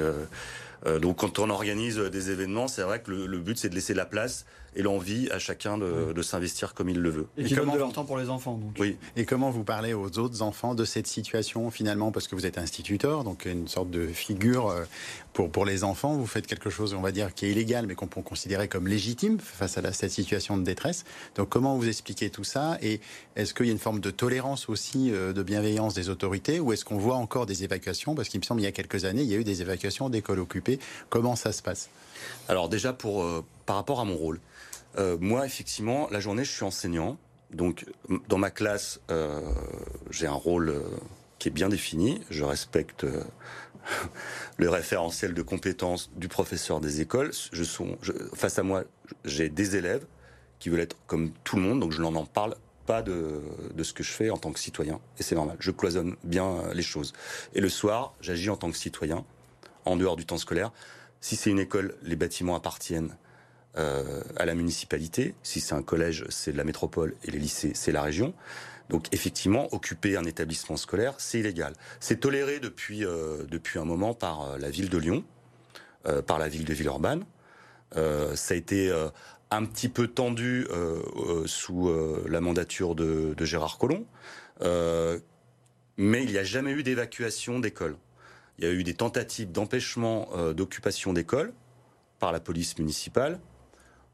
Donc 1.00 1.18
quand 1.18 1.38
on 1.38 1.50
organise 1.50 1.98
des 1.98 2.30
événements, 2.30 2.68
c'est 2.68 2.82
vrai 2.82 3.00
que 3.00 3.10
le 3.10 3.38
but 3.38 3.58
c'est 3.58 3.68
de 3.68 3.74
laisser 3.74 3.94
la 3.94 4.04
place 4.04 4.44
et 4.74 4.82
l'envie 4.82 5.28
à 5.30 5.38
chacun 5.38 5.78
de, 5.78 6.22
s'investir 6.22 6.74
comme 6.74 6.88
il 6.88 6.98
le 6.98 7.10
veut. 7.10 7.26
Et, 7.36 7.44
qui 7.44 7.54
de 7.54 7.60
leur 7.60 7.92
temps 7.92 8.04
pour 8.04 8.16
les 8.16 8.30
enfants. 8.30 8.56
Donc. 8.56 8.76
Oui. 8.78 8.96
Et 9.16 9.24
comment 9.24 9.50
vous 9.50 9.64
parlez 9.64 9.92
aux 9.92 10.18
autres 10.18 10.40
enfants 10.42 10.74
de 10.74 10.84
cette 10.84 11.06
situation 11.06 11.70
finalement? 11.70 12.12
Parce 12.12 12.28
que 12.28 12.34
vous 12.34 12.46
êtes 12.46 12.58
instituteur, 12.58 13.24
donc 13.24 13.44
une 13.44 13.68
sorte 13.68 13.90
de 13.90 14.06
figure 14.06 14.68
euh, 14.68 14.84
pour, 15.32 15.50
pour 15.50 15.64
les 15.64 15.84
enfants. 15.84 16.14
Vous 16.14 16.26
faites 16.26 16.46
quelque 16.46 16.70
chose, 16.70 16.94
on 16.94 17.00
va 17.00 17.12
dire, 17.12 17.34
qui 17.34 17.46
est 17.46 17.50
illégal, 17.50 17.86
mais 17.86 17.94
qu'on 17.94 18.06
peut 18.06 18.22
considérer 18.22 18.68
comme 18.68 18.86
légitime 18.86 19.38
face 19.40 19.76
à 19.78 19.92
cette 19.92 20.10
situation 20.10 20.56
de 20.56 20.62
détresse. 20.62 21.04
Donc 21.34 21.48
comment 21.48 21.76
vous 21.76 21.88
expliquez 21.88 22.30
tout 22.30 22.44
ça? 22.44 22.78
Et 22.80 23.00
est-ce 23.36 23.52
qu'il 23.52 23.66
y 23.66 23.70
a 23.70 23.72
une 23.72 23.78
forme 23.78 24.00
de 24.00 24.10
tolérance 24.10 24.68
aussi, 24.68 25.10
euh, 25.10 25.32
de 25.32 25.42
bienveillance 25.42 25.94
des 25.94 26.08
autorités? 26.08 26.60
Ou 26.60 26.72
est-ce 26.72 26.84
qu'on 26.84 26.98
voit 26.98 27.16
encore 27.16 27.46
des 27.46 27.64
évacuations? 27.64 28.14
Parce 28.14 28.28
qu'il 28.28 28.40
me 28.40 28.44
semble 28.44 28.60
il 28.60 28.64
y 28.64 28.68
a 28.68 28.72
quelques 28.72 29.04
années, 29.04 29.22
il 29.22 29.28
y 29.28 29.34
a 29.34 29.38
eu 29.38 29.44
des 29.44 29.60
évacuations 29.60 30.08
d'écoles 30.08 30.38
occupées. 30.38 30.71
Comment 31.08 31.36
ça 31.36 31.52
se 31.52 31.62
passe? 31.62 31.88
Alors 32.48 32.68
déjà, 32.68 32.92
pour, 32.92 33.22
euh, 33.22 33.44
par 33.66 33.76
rapport 33.76 34.00
à 34.00 34.04
mon 34.04 34.16
rôle, 34.16 34.40
euh, 34.98 35.16
moi, 35.20 35.46
effectivement, 35.46 36.08
la 36.10 36.20
journée, 36.20 36.44
je 36.44 36.50
suis 36.50 36.64
enseignant. 36.64 37.18
Donc, 37.50 37.86
dans 38.28 38.38
ma 38.38 38.50
classe, 38.50 39.00
euh, 39.10 39.40
j'ai 40.10 40.26
un 40.26 40.32
rôle 40.32 40.82
qui 41.38 41.48
est 41.48 41.52
bien 41.52 41.68
défini. 41.68 42.20
Je 42.30 42.44
respecte 42.44 43.06
le 44.56 44.70
référentiel 44.70 45.34
de 45.34 45.42
compétences 45.42 46.10
du 46.16 46.28
professeur 46.28 46.80
des 46.80 47.00
écoles. 47.00 47.32
Face 48.34 48.58
à 48.58 48.62
moi, 48.62 48.84
j'ai 49.24 49.48
des 49.48 49.76
élèves 49.76 50.06
qui 50.58 50.68
veulent 50.68 50.80
être 50.80 50.96
comme 51.06 51.32
tout 51.44 51.56
le 51.56 51.62
monde, 51.62 51.80
donc 51.80 51.92
je 51.92 52.00
n'en 52.00 52.24
parle 52.24 52.54
pas 52.86 53.02
de, 53.02 53.40
ce 53.82 53.92
que 53.92 54.02
je 54.02 54.12
fais 54.12 54.30
en 54.30 54.38
tant 54.38 54.52
que 54.52 54.60
citoyen. 54.60 55.00
Et 55.18 55.22
c'est 55.22 55.34
normal, 55.34 55.56
je 55.58 55.70
cloisonne 55.70 56.16
bien 56.24 56.72
les 56.72 56.82
choses. 56.82 57.12
Et 57.54 57.60
le 57.60 57.68
soir, 57.68 58.14
j'agis 58.20 58.50
en 58.50 58.56
tant 58.56 58.70
que 58.70 58.76
citoyen, 58.76 59.24
en 59.84 59.96
dehors 59.96 60.16
du 60.16 60.26
temps 60.26 60.38
scolaire. 60.38 60.72
Si 61.20 61.36
c'est 61.36 61.50
une 61.50 61.60
école, 61.60 61.94
les 62.02 62.16
bâtiments 62.16 62.56
appartiennent 62.56 63.16
euh, 63.78 64.20
à 64.36 64.44
la 64.44 64.54
municipalité. 64.54 65.34
Si 65.42 65.60
c'est 65.60 65.74
un 65.74 65.82
collège, 65.82 66.26
c'est 66.28 66.52
la 66.52 66.62
métropole 66.62 67.14
et 67.24 67.30
les 67.30 67.38
lycées, 67.38 67.72
c'est 67.74 67.90
la 67.90 68.02
région. 68.02 68.34
Donc 68.90 69.06
effectivement, 69.12 69.72
occuper 69.72 70.18
un 70.18 70.24
établissement 70.24 70.76
scolaire, 70.76 71.14
c'est 71.16 71.40
illégal. 71.40 71.72
C'est 71.98 72.20
toléré 72.20 72.60
depuis 72.60 73.06
euh, 73.06 73.44
depuis 73.44 73.78
un 73.78 73.86
moment 73.86 74.12
par 74.12 74.42
euh, 74.42 74.58
la 74.58 74.68
ville 74.68 74.90
de 74.90 74.98
Lyon, 74.98 75.24
par 76.26 76.38
la 76.38 76.48
ville 76.48 76.64
de 76.64 76.74
Villeurbanne. 76.74 77.24
ça 77.94 78.54
a 78.54 78.54
été 78.56 78.90
un 79.52 79.64
petit 79.64 79.88
peu 79.88 80.08
tendu 80.08 80.66
sous 81.46 81.88
la 82.26 82.40
mandature 82.40 82.96
de, 82.96 83.34
de 83.36 83.44
Gérard 83.44 83.78
Collomb, 83.78 84.04
mais 85.96 86.24
il 86.24 86.32
n'y 86.32 86.38
a 86.38 86.42
jamais 86.42 86.72
eu 86.72 86.82
d'évacuation 86.82 87.60
d'école. 87.60 87.96
Il 88.58 88.64
y 88.64 88.68
a 88.68 88.70
eu 88.70 88.84
des 88.84 88.94
tentatives 88.94 89.50
d'empêchement 89.50 90.28
d'occupation 90.54 91.12
d'école 91.12 91.52
par 92.18 92.32
la 92.32 92.40
police 92.40 92.78
municipale, 92.78 93.40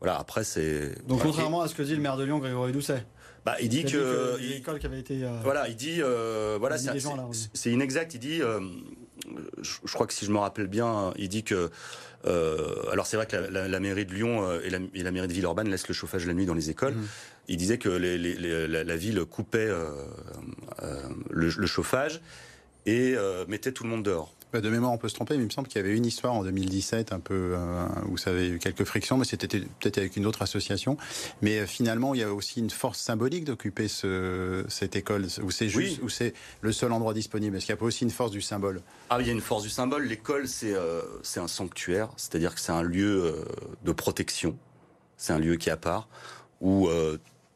voilà, 0.01 0.19
après 0.19 0.45
c'est. 0.45 1.07
Donc 1.07 1.23
contrairement 1.23 1.61
à 1.63 1.69
ce 1.69 1.75
que 1.75 1.83
dit 1.83 1.95
le 1.95 2.01
maire 2.01 2.17
de 2.17 2.25
Lyon, 2.25 2.39
Grégory 2.39 2.73
Doucet. 2.73 3.05
Bah, 3.45 3.57
il 3.61 3.69
dit 3.69 3.85
que, 3.85 4.37
l'école 4.41 4.79
qui 4.79 4.87
avait 4.87 5.01
été. 5.01 5.25
Euh, 5.25 5.41
voilà, 5.43 5.69
il 5.69 5.77
dit 5.77 6.01
euh, 6.01 6.57
voilà, 6.61 6.77
c'est 7.55 7.71
inexact. 7.71 8.15
Il 8.15 8.21
dit 8.21 8.43
euh, 8.43 8.61
je, 9.61 9.93
crois 9.93 10.07
que 10.07 10.13
si 10.13 10.25
je 10.25 10.31
me 10.31 10.39
rappelle 10.39 10.69
bien, 10.69 11.13
il 11.17 11.29
dit 11.29 11.43
que 11.43 11.71
alors 12.25 13.07
c'est 13.07 13.17
vrai 13.17 13.27
que 13.27 13.37
la, 13.37 13.81
mairie 13.81 14.07
de 14.07 14.15
Lyon 14.15 14.61
et 14.61 14.71
la, 15.03 15.11
mairie 15.11 15.29
de 15.29 15.33
Villeurbanne 15.33 15.69
laissent 15.69 15.89
le 15.89 15.95
chauffage 15.95 16.27
la 16.27 16.35
nuit 16.35 16.47
dans 16.47 16.55
les 16.55 16.71
écoles. 16.71 16.95
Mmh. 16.95 17.09
Il 17.49 17.57
disait 17.57 17.79
que 17.79 17.89
la, 17.89 18.97
ville 18.97 19.25
coupait 19.25 19.71
le, 21.31 21.67
chauffage 21.67 22.21
et 22.89 23.17
mettait 23.49 23.73
tout 23.73 23.85
le 23.85 23.91
monde 23.91 24.03
dehors. 24.03 24.33
Bah, 24.53 24.63
de 24.63 24.71
mémoire, 24.71 24.93
on 24.93 24.99
peut 24.99 25.11
se 25.11 25.15
tromper, 25.15 25.35
mais 25.37 25.43
il 25.43 25.47
me 25.47 25.51
semble 25.51 25.69
qu'il 25.69 25.77
y 25.77 25.85
avait 25.85 25.95
une 25.95 26.07
histoire 26.07 26.33
en 26.33 26.43
2017, 26.43 27.13
un 27.13 27.21
peu 27.21 27.53
euh, 27.55 27.87
où 28.09 28.17
ça 28.17 28.31
avait 28.31 28.49
eu 28.49 28.59
quelques 28.59 28.85
frictions, 28.85 29.19
mais 29.19 29.27
c'était 29.27 29.47
peut-être 29.47 29.99
avec 29.99 30.17
une 30.17 30.25
autre 30.25 30.41
association. 30.41 30.97
Mais 31.43 31.59
euh, 31.59 31.67
finalement, 31.67 32.15
il 32.15 32.21
y 32.21 32.25
a 32.25 32.33
aussi 32.33 32.61
une 32.61 32.71
force 32.71 32.99
symbolique 32.99 33.45
d'occuper 33.45 33.89
ce, 33.89 34.65
cette 34.69 34.97
école, 34.97 35.27
où 35.43 35.51
c'est 35.51 35.69
juste, 35.69 36.01
où 36.03 36.09
c'est 36.09 36.33
le 36.63 36.73
seul 36.73 36.93
endroit 36.93 37.13
disponible. 37.13 37.57
Est-ce 37.57 37.67
qu'il 37.67 37.75
n'y 37.75 37.79
a 37.79 37.81
pas 37.81 37.87
aussi 37.87 38.05
une 38.05 38.11
force 38.11 38.31
du 38.31 38.41
symbole? 38.41 38.81
Ah, 39.11 39.19
il 39.21 39.27
y 39.27 39.31
a 39.31 39.35
une 39.35 39.43
force 39.43 39.65
du 39.65 39.71
symbole. 39.71 40.05
L'école, 40.05 40.49
c'est 40.49 40.73
euh, 40.73 41.03
c'est 41.23 41.41
un 41.41 41.49
sanctuaire, 41.49 42.09
c'est-à-dire 42.17 42.55
que 42.55 42.61
c'est 42.61 42.73
un 42.73 42.83
lieu 42.83 43.45
de 43.85 43.93
protection. 43.93 44.57
C'est 45.19 45.35
un 45.35 45.39
lieu 45.39 45.57
qui 45.57 45.69
est 45.69 45.73
à 45.73 45.77
part, 45.77 46.09
où 46.63 46.89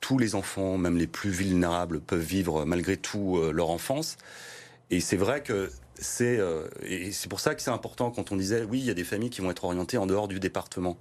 tous 0.00 0.18
les 0.18 0.34
enfants, 0.34 0.76
même 0.76 0.98
les 0.98 1.06
plus 1.06 1.30
vulnérables, 1.30 2.00
peuvent 2.00 2.20
vivre 2.20 2.66
malgré 2.66 2.98
tout 2.98 3.40
leur 3.52 3.70
enfance. 3.70 4.18
Et 4.92 5.00
c'est 5.00 5.16
vrai 5.16 5.42
que 5.42 5.70
c'est 5.94 6.38
euh, 6.38 6.68
et 6.83 7.12
c'est 7.12 7.28
pour 7.28 7.40
ça 7.40 7.55
que 7.55 7.62
c'est 7.62 7.70
important 7.70 8.11
quand 8.11 8.31
on 8.31 8.37
disait 8.37 8.62
oui, 8.62 8.78
il 8.78 8.85
y 8.85 8.90
a 8.90 8.94
des 8.94 9.05
familles 9.05 9.31
qui 9.31 9.40
vont 9.40 9.50
être 9.50 9.64
orientées 9.64 9.96
en 9.96 10.07
dehors 10.07 10.28
du 10.28 10.38
département. 10.38 10.98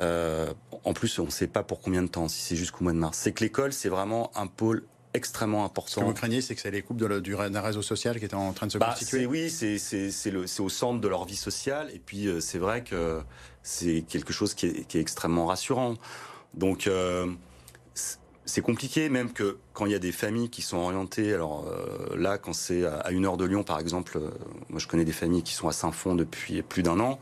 Euh, 0.00 0.52
en 0.84 0.94
plus, 0.94 1.18
on 1.18 1.26
ne 1.26 1.30
sait 1.30 1.48
pas 1.48 1.64
pour 1.64 1.80
combien 1.80 2.02
de 2.02 2.08
temps, 2.08 2.28
si 2.28 2.40
c'est 2.40 2.56
jusqu'au 2.56 2.84
mois 2.84 2.92
de 2.92 2.98
mars. 2.98 3.18
C'est 3.18 3.32
que 3.32 3.42
l'école, 3.42 3.72
c'est 3.72 3.88
vraiment 3.88 4.30
un 4.36 4.46
pôle 4.46 4.84
extrêmement 5.14 5.64
important. 5.64 5.90
Ce 5.90 6.00
que 6.00 6.04
vous 6.04 6.14
craignez, 6.14 6.40
c'est 6.40 6.54
que 6.54 6.60
c'est 6.60 6.70
les 6.70 6.82
coupes 6.82 6.96
de 6.96 7.18
du 7.18 7.34
réseau 7.34 7.82
social 7.82 8.18
qui 8.20 8.24
est 8.24 8.34
en 8.34 8.52
train 8.52 8.68
de 8.68 8.72
se 8.72 8.78
bah, 8.78 8.90
constituer 8.90 9.26
Oui, 9.26 9.50
c'est 9.50 10.60
au 10.60 10.68
centre 10.68 11.00
de 11.00 11.08
leur 11.08 11.24
vie 11.24 11.36
sociale. 11.36 11.90
Et 11.92 11.98
puis, 11.98 12.28
euh, 12.28 12.40
c'est 12.40 12.58
vrai 12.58 12.84
que 12.84 13.20
c'est 13.64 14.04
quelque 14.08 14.32
chose 14.32 14.54
qui 14.54 14.66
est, 14.66 14.94
extrêmement 14.94 15.46
rassurant. 15.46 15.96
Donc, 16.54 16.88
c'est 18.44 18.60
compliqué, 18.60 19.08
même 19.08 19.32
que 19.32 19.58
quand 19.72 19.86
il 19.86 19.92
y 19.92 19.94
a 19.94 20.00
des 20.00 20.12
familles 20.12 20.50
qui 20.50 20.62
sont 20.62 20.78
orientées. 20.78 21.32
Alors 21.32 21.66
euh, 21.68 22.16
là, 22.16 22.38
quand 22.38 22.52
c'est 22.52 22.84
à 22.84 23.10
une 23.10 23.24
heure 23.24 23.36
de 23.36 23.44
Lyon, 23.44 23.62
par 23.62 23.78
exemple, 23.78 24.18
euh, 24.18 24.30
moi 24.68 24.80
je 24.80 24.88
connais 24.88 25.04
des 25.04 25.12
familles 25.12 25.42
qui 25.42 25.54
sont 25.54 25.68
à 25.68 25.72
Saint-Fond 25.72 26.14
depuis 26.14 26.62
plus 26.62 26.82
d'un 26.82 26.98
an. 26.98 27.20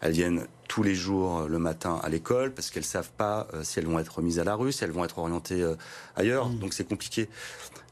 Elles 0.00 0.12
viennent 0.12 0.46
tous 0.68 0.82
les 0.82 0.94
jours 0.94 1.40
euh, 1.40 1.48
le 1.48 1.58
matin 1.58 1.98
à 2.02 2.08
l'école 2.10 2.52
parce 2.52 2.70
qu'elles 2.70 2.84
savent 2.84 3.10
pas 3.16 3.48
si 3.62 3.78
elles 3.78 3.86
vont 3.86 3.98
être 3.98 4.16
remises 4.16 4.38
à 4.38 4.44
la 4.44 4.54
rue, 4.54 4.72
si 4.72 4.84
elles 4.84 4.92
vont 4.92 5.04
être 5.04 5.18
orientées 5.18 5.64
ailleurs. 6.16 6.48
Mmh. 6.48 6.58
Donc 6.58 6.74
c'est 6.74 6.86
compliqué. 6.86 7.28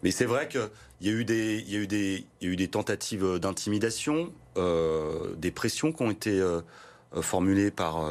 Mais 0.02 0.10
c'est 0.10 0.26
vrai 0.26 0.46
qu'il 0.46 0.68
y 1.00 1.08
a 1.08 1.12
eu 1.12 1.24
des, 1.24 1.64
il 1.66 1.72
y 1.72 1.76
a 1.76 1.80
eu 1.80 1.86
des, 1.86 2.26
il 2.40 2.46
y 2.46 2.50
a 2.50 2.52
eu 2.52 2.56
des 2.56 2.68
tentatives 2.68 3.38
d'intimidation, 3.38 4.32
des 4.56 5.50
pressions 5.50 5.92
qui 5.92 6.02
ont 6.02 6.10
été 6.10 6.42
formulées 7.22 7.70
par 7.70 8.04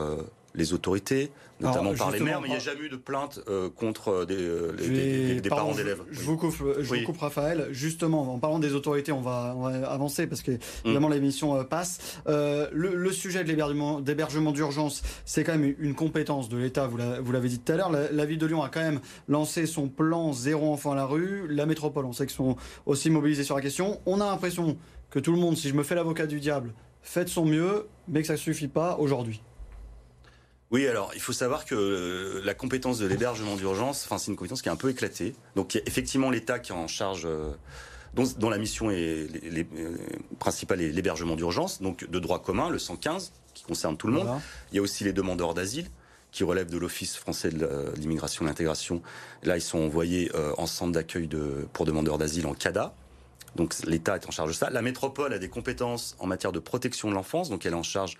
les 0.56 0.74
autorités, 0.74 1.32
notamment 1.60 1.94
par 1.94 2.12
les 2.12 2.20
maires, 2.20 2.42
mais 2.42 2.48
il 2.48 2.52
n'y 2.52 2.58
a 2.58 2.60
jamais 2.60 2.82
eu 2.82 2.90
de 2.90 2.96
plainte 2.96 3.40
euh, 3.48 3.70
contre 3.70 4.10
euh, 4.10 4.26
des, 4.26 4.36
euh, 4.38 5.40
des, 5.40 5.50
parents 5.50 5.74
d'élèves. 5.74 6.02
Je, 6.12 6.22
vous 6.22 6.38
coupe, 6.38 6.56
je 6.80 6.88
vous 6.88 7.04
coupe, 7.06 7.18
Raphaël. 7.18 7.68
Justement, 7.72 8.34
en 8.34 8.40
parlant 8.40 8.60
des 8.60 8.74
autorités, 8.74 9.12
on 9.12 9.22
va, 9.22 9.56
avancer 9.88 10.28
parce 10.28 10.42
que 10.42 10.52
évidemment 10.84 11.10
mm. 11.10 11.14
l'émission 11.14 11.64
passe. 11.64 12.20
le, 12.26 13.12
sujet 13.12 13.44
de 13.44 13.50
l'hébergement 13.50 14.52
d'urgence, 14.52 15.02
c'est 15.26 15.44
quand 15.44 15.58
même 15.58 15.76
une 15.80 15.96
compétence 15.96 16.50
de 16.50 16.58
l'État. 16.58 16.88
Vous 16.88 17.32
l'avez 17.32 17.50
dit 17.50 17.60
tout 17.60 17.72
à 17.72 17.76
l'heure. 17.78 17.92
La, 17.92 18.26
ville 18.26 18.40
de 18.40 18.46
Lyon 18.46 18.64
a 18.64 18.70
quand 18.70 18.82
même 18.82 19.00
lancé 19.28 19.66
son 19.66 19.88
plan 19.88 20.34
zéro 20.34 20.74
enfant 20.74 20.92
à 20.92 20.96
la 20.96 21.06
rue. 21.06 21.48
La 21.48 21.66
métropole, 21.66 22.06
on 22.06 22.14
sait 22.14 22.26
qu'ils 22.26 22.36
sont 22.36 22.58
aussi 22.86 23.10
mobilisés 23.10 23.44
sur 23.44 23.56
la 23.56 23.62
question. 23.62 24.00
On 24.06 24.20
a 24.22 24.26
l'impression 24.26 24.78
que 25.10 25.20
tout 25.20 25.32
le 25.32 25.38
monde, 25.38 25.56
si 25.56 25.70
je 25.70 25.74
me 25.74 25.84
fais 25.84 25.96
l'avocat 25.96 26.26
du 26.26 26.40
diable, 26.40 26.74
fait 27.02 27.26
de 27.26 27.30
son 27.30 27.46
mieux, 27.46 27.88
mais 28.08 28.22
que 28.22 28.28
ça 28.28 28.34
ne 28.34 28.38
suffit 28.38 28.68
pas 28.68 28.98
aujourd'hui. 28.98 29.42
Oui, 30.72 30.88
alors 30.88 31.12
il 31.14 31.22
faut 31.22 31.34
savoir 31.34 31.66
que 31.66 31.76
euh, 31.76 32.42
la 32.44 32.54
compétence 32.54 32.98
de 32.98 33.06
l'hébergement 33.06 33.56
d'urgence, 33.56 34.04
enfin 34.06 34.18
c'est 34.18 34.32
une 34.32 34.38
compétence 34.38 34.62
qui 34.62 34.70
est 34.70 34.72
un 34.72 34.78
peu 34.78 34.90
éclatée. 34.90 35.36
Donc 35.56 35.74
il 35.74 35.78
y 35.78 35.82
a 35.82 35.84
effectivement 35.86 36.30
l'État 36.30 36.60
qui 36.60 36.72
est 36.72 36.76
en 36.76 36.88
charge, 36.88 37.26
euh, 37.26 37.52
dont, 38.16 38.50
la 38.50 38.58
mission 38.58 38.90
est 38.90 39.28
les, 39.44 39.68
euh, 39.78 39.98
principale 40.40 40.82
est 40.82 40.90
l'hébergement 40.90 41.36
d'urgence, 41.36 41.82
donc 41.82 42.10
de 42.10 42.20
droit 42.20 42.42
commun, 42.42 42.70
le 42.70 42.80
115, 42.80 43.32
qui 43.54 43.64
concerne 43.64 43.96
tout 43.96 44.08
le 44.08 44.14
monde. 44.14 44.28
Il 44.72 44.76
y 44.76 44.80
a 44.80 44.82
aussi 44.82 45.04
les 45.04 45.14
demandeurs 45.14 45.54
d'asile 45.54 45.88
qui 46.32 46.44
relèvent 46.44 46.70
de 46.70 46.78
l'Office 46.78 47.16
français 47.16 47.50
de 47.50 47.70
l'immigration 47.96 48.42
et 48.42 48.46
de 48.46 48.50
l'intégration. 48.50 49.02
Là, 49.44 49.56
ils 49.56 49.62
sont 49.62 49.80
envoyés 49.80 50.30
en 50.58 50.66
centre 50.66 50.92
d'accueil 50.92 51.28
de, 51.28 51.66
pour 51.72 51.86
demandeurs 51.86 52.18
d'asile 52.18 52.46
en 52.46 52.54
CADA. 52.54 52.94
Donc 53.56 53.74
l'État 53.86 54.16
est 54.16 54.28
en 54.28 54.32
charge 54.32 54.50
de 54.50 54.54
ça. 54.54 54.70
La 54.70 54.82
métropole 54.82 55.32
a 55.32 55.40
des 55.40 55.48
compétences 55.48 56.18
en 56.20 56.28
matière 56.28 56.52
de 56.52 56.60
protection 56.60 57.10
de 57.10 57.14
l'enfance, 57.14 57.50
donc 57.50 57.66
elle 57.66 57.72
est 57.72 57.78
en 57.78 57.84
charge 57.84 58.18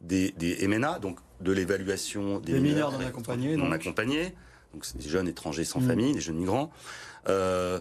des, 0.00 0.32
des 0.38 0.66
MNA, 0.66 0.98
donc 1.00 1.18
de 1.40 1.52
l'évaluation 1.52 2.40
des, 2.40 2.58
mineurs, 2.60 2.92
non 2.92 3.06
accompagnés. 3.06 3.56
Non 3.56 3.72
accompagnés, 3.72 4.34
donc 4.74 4.84
c'est 4.84 4.98
des 4.98 5.08
jeunes 5.08 5.28
étrangers 5.28 5.64
sans 5.64 5.80
mm. 5.80 5.86
famille, 5.86 6.12
des 6.12 6.20
jeunes 6.20 6.36
migrants. 6.36 6.70
Euh, 7.28 7.80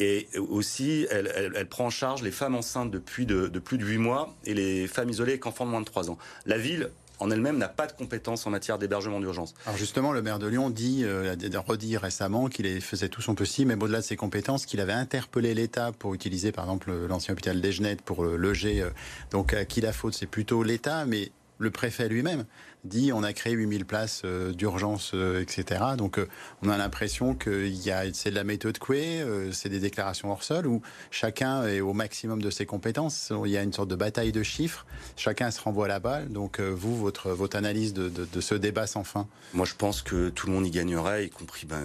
et 0.00 0.28
aussi, 0.36 1.06
elle, 1.10 1.32
elle, 1.36 1.52
elle, 1.54 1.68
prend 1.68 1.86
en 1.86 1.90
charge 1.90 2.22
les 2.22 2.32
femmes 2.32 2.56
enceintes 2.56 2.90
depuis 2.90 3.26
de, 3.26 3.46
de 3.46 3.58
plus 3.60 3.78
de 3.78 3.84
8 3.84 3.98
mois 3.98 4.34
et 4.44 4.52
les 4.52 4.88
femmes 4.88 5.08
isolées 5.08 5.32
avec 5.32 5.46
enfants 5.46 5.66
de 5.66 5.70
moins 5.70 5.80
de 5.80 5.86
3 5.86 6.10
ans. 6.10 6.18
La 6.46 6.58
ville 6.58 6.90
en 7.20 7.30
elle-même 7.30 7.58
n'a 7.58 7.68
pas 7.68 7.86
de 7.86 7.92
compétences 7.92 8.46
en 8.46 8.50
matière 8.50 8.78
d'hébergement 8.78 9.20
d'urgence. 9.20 9.54
Alors 9.66 9.78
justement, 9.78 10.12
le 10.12 10.20
maire 10.20 10.38
de 10.38 10.46
Lyon 10.46 10.70
dit, 10.70 11.02
euh, 11.04 11.34
a 11.34 11.60
redit 11.60 11.96
récemment 11.96 12.48
qu'il 12.48 12.80
faisait 12.80 13.08
tout 13.08 13.22
son 13.22 13.34
possible, 13.34 13.74
mais 13.74 13.82
au-delà 13.82 14.00
de 14.00 14.04
ses 14.04 14.16
compétences, 14.16 14.66
qu'il 14.66 14.80
avait 14.80 14.92
interpellé 14.92 15.54
l'État 15.54 15.92
pour 15.96 16.14
utiliser, 16.14 16.50
par 16.50 16.64
exemple, 16.64 16.92
l'ancien 17.08 17.32
hôpital 17.32 17.60
d'Egenet 17.60 17.96
pour 18.04 18.24
loger. 18.24 18.82
Euh, 18.82 18.90
donc, 19.30 19.54
à 19.54 19.64
qui 19.64 19.80
la 19.80 19.92
faute 19.92 20.14
C'est 20.14 20.26
plutôt 20.26 20.62
l'État, 20.62 21.06
mais 21.06 21.30
le 21.64 21.70
préfet 21.70 22.08
lui-même 22.08 22.44
dit 22.84 23.12
on 23.12 23.22
a 23.22 23.32
créé 23.32 23.52
8000 23.54 23.84
places 23.84 24.22
euh, 24.24 24.52
d'urgence, 24.52 25.12
euh, 25.14 25.40
etc. 25.40 25.80
Donc 25.96 26.18
euh, 26.18 26.28
on 26.62 26.68
a 26.68 26.76
l'impression 26.76 27.34
que 27.34 27.70
c'est 28.12 28.30
de 28.30 28.34
la 28.34 28.44
méthode 28.44 28.78
Coué, 28.78 29.24
c'est 29.52 29.68
des 29.68 29.80
déclarations 29.80 30.30
hors 30.30 30.42
sol 30.42 30.66
où 30.66 30.82
chacun 31.10 31.66
est 31.66 31.80
au 31.80 31.92
maximum 31.92 32.42
de 32.42 32.50
ses 32.50 32.66
compétences. 32.66 33.32
Il 33.44 33.50
y 33.50 33.56
a 33.56 33.62
une 33.62 33.72
sorte 33.72 33.88
de 33.88 33.94
bataille 33.94 34.32
de 34.32 34.42
chiffres, 34.42 34.86
chacun 35.16 35.50
se 35.50 35.60
renvoie 35.60 35.88
la 35.88 36.00
balle. 36.00 36.28
Donc 36.30 36.60
vous, 36.60 36.96
votre, 36.96 37.30
votre 37.30 37.56
analyse 37.56 37.94
de, 37.94 38.40
ce 38.40 38.54
débat 38.54 38.86
sans 38.86 39.04
fin 39.04 39.26
Moi 39.54 39.66
je 39.66 39.74
pense 39.74 40.02
que 40.02 40.28
tout 40.28 40.46
le 40.46 40.52
monde 40.52 40.66
y 40.66 40.70
gagnerait, 40.70 41.26
y 41.26 41.30
compris 41.30 41.66
ben, 41.66 41.82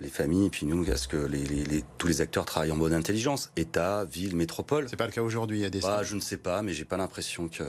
les 0.00 0.08
familles, 0.08 0.46
et 0.46 0.50
puis 0.50 0.66
nous, 0.66 0.84
parce 0.84 1.06
que 1.06 1.16
les, 1.16 1.84
tous 1.98 2.06
les 2.06 2.20
acteurs 2.20 2.44
travaillent 2.44 2.72
en 2.72 2.76
bonne 2.76 2.94
intelligence, 2.94 3.50
État, 3.56 4.04
ville, 4.04 4.36
métropole. 4.36 4.88
C'est 4.88 4.96
pas 4.96 5.06
le 5.06 5.12
cas 5.12 5.22
aujourd'hui, 5.22 5.58
il 5.58 5.62
y 5.62 5.66
a 5.66 5.70
des... 5.70 5.80
Bah, 5.80 6.02
je 6.02 6.16
ne 6.16 6.20
sais 6.20 6.36
pas, 6.36 6.62
mais 6.62 6.72
j'ai 6.72 6.84
pas 6.84 6.96
l'impression 6.96 7.48
que 7.48 7.64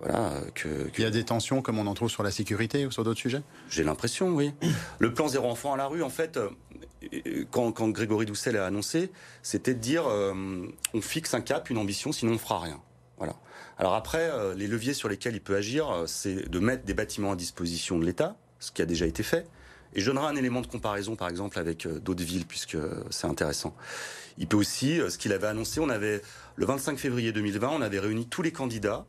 voilà, 0.00 0.32
que, 0.54 0.68
Il 0.96 1.02
y 1.02 1.06
a 1.06 1.10
des 1.10 1.24
tensions 1.24 1.60
comme 1.60 1.78
on 1.78 1.86
en 1.86 1.94
trouve 1.94 2.10
sur 2.10 2.22
la 2.22 2.30
sécurité 2.30 2.86
ou 2.86 2.90
sur 2.90 3.04
d'autres 3.04 3.20
sujets? 3.20 3.42
J'ai 3.68 3.84
l'impression, 3.84 4.28
oui. 4.28 4.52
Le 4.98 5.12
plan 5.12 5.28
zéro 5.28 5.48
enfant 5.48 5.74
à 5.74 5.76
la 5.76 5.86
rue, 5.86 6.02
en 6.02 6.08
fait, 6.08 6.38
euh, 6.38 7.44
quand, 7.50 7.70
quand 7.72 7.88
Grégory 7.88 8.24
Doucet 8.24 8.52
l'a 8.52 8.64
annoncé, 8.64 9.12
c'était 9.42 9.74
de 9.74 9.78
dire 9.80 10.06
euh, 10.06 10.32
on 10.94 11.00
fixe 11.02 11.34
un 11.34 11.42
cap, 11.42 11.68
une 11.68 11.76
ambition, 11.76 12.12
sinon 12.12 12.32
on 12.32 12.38
fera 12.38 12.60
rien. 12.60 12.80
Voilà. 13.18 13.34
Alors 13.76 13.94
après, 13.94 14.30
euh, 14.30 14.54
les 14.54 14.66
leviers 14.66 14.94
sur 14.94 15.08
lesquels 15.08 15.34
il 15.34 15.42
peut 15.42 15.56
agir, 15.56 16.04
c'est 16.06 16.48
de 16.48 16.58
mettre 16.58 16.84
des 16.84 16.94
bâtiments 16.94 17.32
à 17.32 17.36
disposition 17.36 17.98
de 17.98 18.06
l'État, 18.06 18.36
ce 18.58 18.72
qui 18.72 18.80
a 18.80 18.86
déjà 18.86 19.04
été 19.04 19.22
fait. 19.22 19.46
Et 19.94 20.00
je 20.00 20.06
donnerai 20.06 20.26
un 20.26 20.36
élément 20.36 20.62
de 20.62 20.66
comparaison, 20.66 21.14
par 21.14 21.28
exemple, 21.28 21.58
avec 21.58 21.86
d'autres 21.86 22.22
villes, 22.22 22.46
puisque 22.46 22.78
c'est 23.10 23.26
intéressant. 23.26 23.74
Il 24.38 24.46
peut 24.46 24.56
aussi, 24.56 25.00
ce 25.08 25.18
qu'il 25.18 25.32
avait 25.32 25.48
annoncé, 25.48 25.80
on 25.80 25.88
avait 25.88 26.22
le 26.54 26.64
25 26.64 26.96
février 26.96 27.32
2020, 27.32 27.68
on 27.70 27.82
avait 27.82 27.98
réuni 27.98 28.26
tous 28.26 28.42
les 28.42 28.52
candidats 28.52 29.04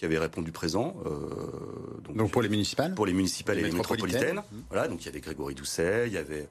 qui 0.00 0.06
avait 0.06 0.18
répondu 0.18 0.50
présent. 0.50 0.96
Euh, 1.04 2.14
donc, 2.14 2.30
pour 2.30 2.40
les 2.40 2.48
municipales 2.48 2.94
Pour 2.94 3.04
les 3.04 3.12
municipales 3.12 3.58
et 3.58 3.62
les 3.64 3.70
métropolitaines. 3.70 4.38
Mmh. 4.38 4.56
Voilà, 4.70 4.88
donc 4.88 5.02
il 5.02 5.04
y 5.04 5.08
avait 5.10 5.20
Grégory 5.20 5.54
Doucet, 5.54 6.04
il 6.06 6.14
y 6.14 6.16
avait 6.16 6.48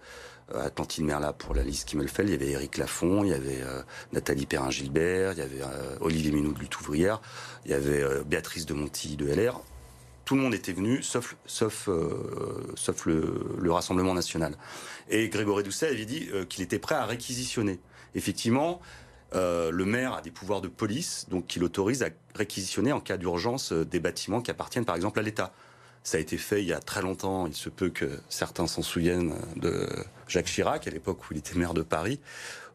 euh, 0.54 0.68
Atlantine 0.68 1.08
Merla 1.08 1.34
pour 1.34 1.56
la 1.56 1.64
liste 1.64 1.90
Kimmelfeld, 1.90 2.30
il 2.30 2.34
y 2.34 2.36
avait 2.36 2.52
Éric 2.52 2.78
Lafont, 2.78 3.24
il 3.24 3.32
y 3.32 3.34
avait 3.34 3.64
euh, 3.64 3.82
Nathalie 4.14 4.46
Perrin-Gilbert, 4.46 5.32
il 5.32 5.40
y 5.40 5.42
avait 5.42 5.62
Olivier 6.00 6.32
Minou 6.32 6.54
de 6.54 6.60
Lutte 6.60 6.80
ouvrière, 6.80 7.24
il 7.66 7.72
y 7.72 7.74
avait 7.74 8.04
Béatrice 8.24 8.68
de 8.68 8.76
Monti 8.76 9.18
de 9.18 9.26
LR. 9.26 9.60
Tout 10.26 10.36
le 10.36 10.42
monde 10.42 10.54
était 10.54 10.74
venu, 10.74 11.02
sauf, 11.02 11.36
sauf, 11.48 11.90
sauf 12.76 13.06
le, 13.08 13.56
le, 13.60 13.72
Rassemblement 13.72 14.14
national. 14.14 14.56
Et 15.10 15.28
Grégory 15.28 15.64
Doucet 15.64 15.88
avait 15.88 16.06
dit 16.06 16.30
qu'il 16.50 16.64
était 16.64 16.78
prêt 16.78 16.94
à 16.94 17.08
réquisitionner. 17.08 17.80
Effectivement, 18.14 18.80
euh, 19.36 19.72
le 19.72 19.86
maire 19.86 20.14
a 20.14 20.22
des 20.22 20.32
pouvoirs 20.32 20.62
de 20.62 20.68
police, 20.68 21.28
donc 21.30 21.46
qui 21.48 21.60
l'autorise 21.60 22.04
à 22.04 22.10
réquisitionner 22.36 22.92
en 22.92 23.00
cas 23.00 23.18
d'urgence 23.18 23.72
euh, 23.72 23.86
des 23.86 24.00
bâtiments 24.00 24.42
qui 24.42 24.52
appartiennent 24.52 24.86
par 24.86 24.96
exemple 24.96 25.20
à 25.20 25.22
l'État. 25.22 25.54
Ça 26.04 26.18
a 26.18 26.20
été 26.20 26.38
fait 26.38 26.62
il 26.62 26.68
y 26.68 26.74
a 26.74 26.80
très 26.80 27.02
longtemps, 27.02 27.46
il 27.46 27.54
se 27.54 27.70
peut 27.70 27.90
que 27.90 28.20
certains 28.30 28.68
s'en 28.68 28.82
souviennent 28.82 29.36
de 29.58 29.88
Jacques 30.28 30.48
Chirac, 30.48 30.88
à 30.88 30.92
l'époque 30.92 31.30
où 31.30 31.34
il 31.34 31.38
était 31.38 31.56
maire 31.56 31.74
de 31.74 31.82
Paris. 31.82 32.20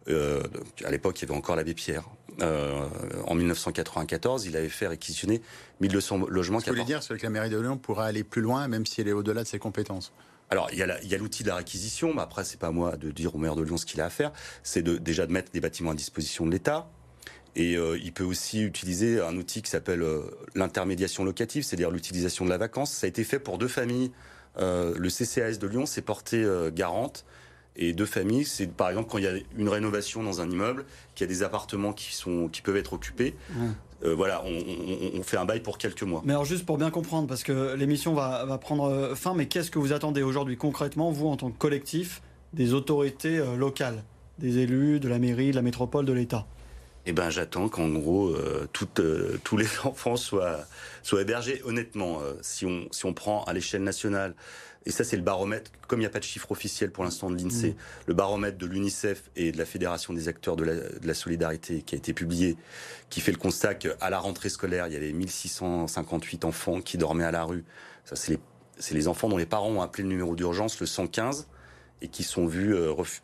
Euh, 0.09 0.43
à 0.85 0.90
l'époque, 0.90 1.21
il 1.21 1.27
y 1.27 1.31
avait 1.31 1.37
encore 1.37 1.57
l'abbé 1.57 1.75
Pierre. 1.75 2.05
en 2.40 3.35
1994, 3.35 4.45
il 4.45 4.57
avait 4.57 4.69
fait 4.69 4.87
réquisitionner 4.87 5.40
1200 5.81 6.27
logements. 6.29 6.61
Ce 6.61 6.67
que 6.67 6.71
vous 6.71 6.77
voulez 6.77 6.85
dire, 6.85 7.03
c'est 7.03 7.17
que 7.17 7.23
la 7.23 7.31
mairie 7.31 7.49
de 7.49 7.59
Lyon 7.59 7.79
pourra 7.79 8.05
aller 8.05 8.23
plus 8.23 8.43
loin, 8.43 8.69
même 8.69 8.85
si 8.85 9.01
elle 9.01 9.09
est 9.09 9.12
au-delà 9.12 9.43
de 9.43 9.49
ses 9.49 9.59
compétences 9.59 10.12
alors, 10.50 10.68
il 10.72 10.78
y 10.78 11.14
a 11.14 11.18
l'outil 11.18 11.42
de 11.42 11.48
la 11.48 11.57
réquisition, 11.57 12.14
mais 12.14 12.22
après, 12.22 12.44
c'est 12.44 12.61
pas 12.61 12.70
moi 12.70 12.96
de 12.96 13.11
dire 13.11 13.35
au 13.35 13.38
maire 13.38 13.57
de 13.57 13.62
Lyon 13.62 13.76
ce 13.76 13.87
qu'il 13.87 14.00
a 14.00 14.04
à 14.04 14.11
faire. 14.11 14.33
C'est 14.62 14.83
déjà 14.83 15.26
de 15.26 15.33
mettre 15.33 15.50
des 15.50 15.61
bâtiments 15.61 15.90
à 15.90 15.94
disposition 15.94 16.46
de 16.46 16.52
l'État. 16.52 16.88
Et 17.57 17.76
euh, 17.76 17.98
il 18.02 18.12
peut 18.12 18.24
aussi 18.24 18.62
utiliser 18.62 19.20
un 19.20 19.37
outil 19.37 19.62
qui 19.62 19.70
s'appelle 19.70 20.02
euh, 20.02 20.22
l'intermédiation 20.54 21.24
locative, 21.24 21.62
c'est-à-dire 21.62 21.90
l'utilisation 21.90 22.44
de 22.44 22.50
la 22.50 22.59
vacance. 22.59 22.92
Ça 22.92 23.07
a 23.07 23.09
été 23.09 23.24
fait 23.24 23.38
pour 23.38 23.59
deux 23.59 23.68
familles. 23.68 24.11
Euh, 24.59 24.94
le 24.96 25.09
CCAS 25.09 25.59
de 25.59 25.66
Lyon 25.66 25.87
s'est 25.87 26.02
porté 26.02 26.46
garante. 26.72 27.24
Et 27.76 27.92
deux 27.92 28.07
familles, 28.07 28.44
c'est 28.44 28.68
par 28.68 28.88
exemple 28.88 29.11
quand 29.11 29.18
il 29.18 29.24
y 29.24 29.28
a 29.28 29.35
une 29.57 29.68
rénovation 29.68 30.22
dans 30.22 30.40
un 30.40 30.48
immeuble, 30.48 30.85
qu'il 31.16 31.26
y 31.26 31.28
a 31.28 31.33
des 31.33 31.42
appartements 31.42 31.92
qui 31.92 32.62
peuvent 32.62 32.76
être 32.76 32.92
occupés. 32.92 33.35
Euh, 34.05 34.14
voilà, 34.14 34.43
on, 34.45 34.49
on- 34.51 35.19
on 35.19 35.23
fait 35.23 35.37
un 35.37 35.45
bail 35.45 35.61
pour 35.61 35.79
quelques 35.79 36.03
mois. 36.03 36.23
Mais 36.25 36.33
alors 36.33 36.45
juste 36.45 36.67
pour 36.67 36.77
bien 36.79 36.90
comprendre, 36.90 37.27
parce 37.27 37.43
que 37.43 37.75
l'émission 37.75 38.14
va, 38.14 38.45
va 38.45 38.59
prendre 38.59 38.85
euh, 38.90 39.14
fin, 39.14 39.35
mais 39.35 39.47
qu'est-ce 39.47 39.71
que 39.71 39.79
vous 39.79 39.93
attendez 39.93 40.23
aujourd'hui 40.23 40.57
concrètement, 40.57 41.11
vous 41.11 41.29
en 41.29 41.37
tant 41.37 41.51
que 41.51 41.59
collectif, 41.59 42.21
des 42.53 42.75
autorités 42.75 43.38
euh, 43.38 43.57
locales, 43.57 44.03
des 44.38 44.59
élus, 44.59 45.01
de 45.01 45.09
la 45.09 45.19
mairie, 45.19 45.51
de 45.51 45.57
la 45.57 45.62
métropole, 45.62 46.05
de 46.05 46.12
l'État? 46.12 46.47
Eh 47.07 47.12
ben, 47.12 47.29
j'attends 47.29 47.69
qu'en 47.69 47.88
gros 47.90 48.29
euh, 48.29 48.67
euh, 48.99 49.38
tous 49.45 49.57
les 49.57 49.67
enfants 49.85 50.17
soient 50.17 50.61
soient 51.03 51.21
hébergés. 51.23 51.61
Honnêtement, 51.64 52.21
euh, 52.23 52.33
si 52.40 52.64
on 52.67 52.87
si 52.93 53.05
on 53.07 53.12
prend 53.12 53.45
à 53.45 53.53
l'échelle 53.53 53.83
nationale, 53.83 54.35
et 54.87 54.90
ça 54.90 55.05
c'est 55.05 55.16
le 55.16 55.23
baromètre, 55.23 55.70
comme 55.88 56.01
il 56.01 56.03
n'y 56.03 56.07
a 56.07 56.11
pas 56.11 56.18
de 56.18 56.25
chiffre 56.25 56.51
officiel 56.53 56.90
pour 56.92 57.05
l'instant 57.05 57.31
de 57.31 57.37
l'Insee, 57.37 57.70
Mm. 57.70 57.75
le 58.07 58.14
baromètre 58.14 58.59
de 58.59 58.66
l'UNICEF 58.66 59.31
et 59.37 59.51
de 59.53 59.59
la 59.59 59.64
Fédération 59.64 60.12
des 60.12 60.29
acteurs 60.29 60.57
de 60.57 60.64
la, 60.64 60.75
de 60.75 61.07
la 61.07 61.14
solidarité 61.14 61.83
qui 61.83 61.94
a 61.94 61.99
été 61.99 62.12
publié, 62.12 62.57
qui 63.11 63.20
fait 63.20 63.33
le 63.33 63.38
constat 63.38 63.75
qu'à 63.75 64.11
la 64.11 64.18
rentrée 64.18 64.49
scolaire, 64.51 64.87
il 64.88 64.92
y 64.92 64.97
avait 64.97 65.12
1658 65.12 66.44
enfants 66.44 66.81
qui 66.81 66.99
dormaient 66.99 67.25
à 67.25 67.31
la 67.31 67.44
rue. 67.44 67.64
Ça 68.05 68.16
c'est 68.16 68.33
les 68.33 68.38
c'est 68.77 68.94
les 68.94 69.07
enfants 69.07 69.29
dont 69.29 69.37
les 69.37 69.47
parents 69.47 69.70
ont 69.70 69.83
appelé 69.83 70.03
le 70.03 70.09
numéro 70.09 70.35
d'urgence 70.35 70.81
le 70.81 70.87
115 70.87 71.47
et 72.03 72.09
qui 72.09 72.25
sont 72.25 72.44
vus 72.47 72.75
euh, 72.75 72.90
refu- 72.90 73.20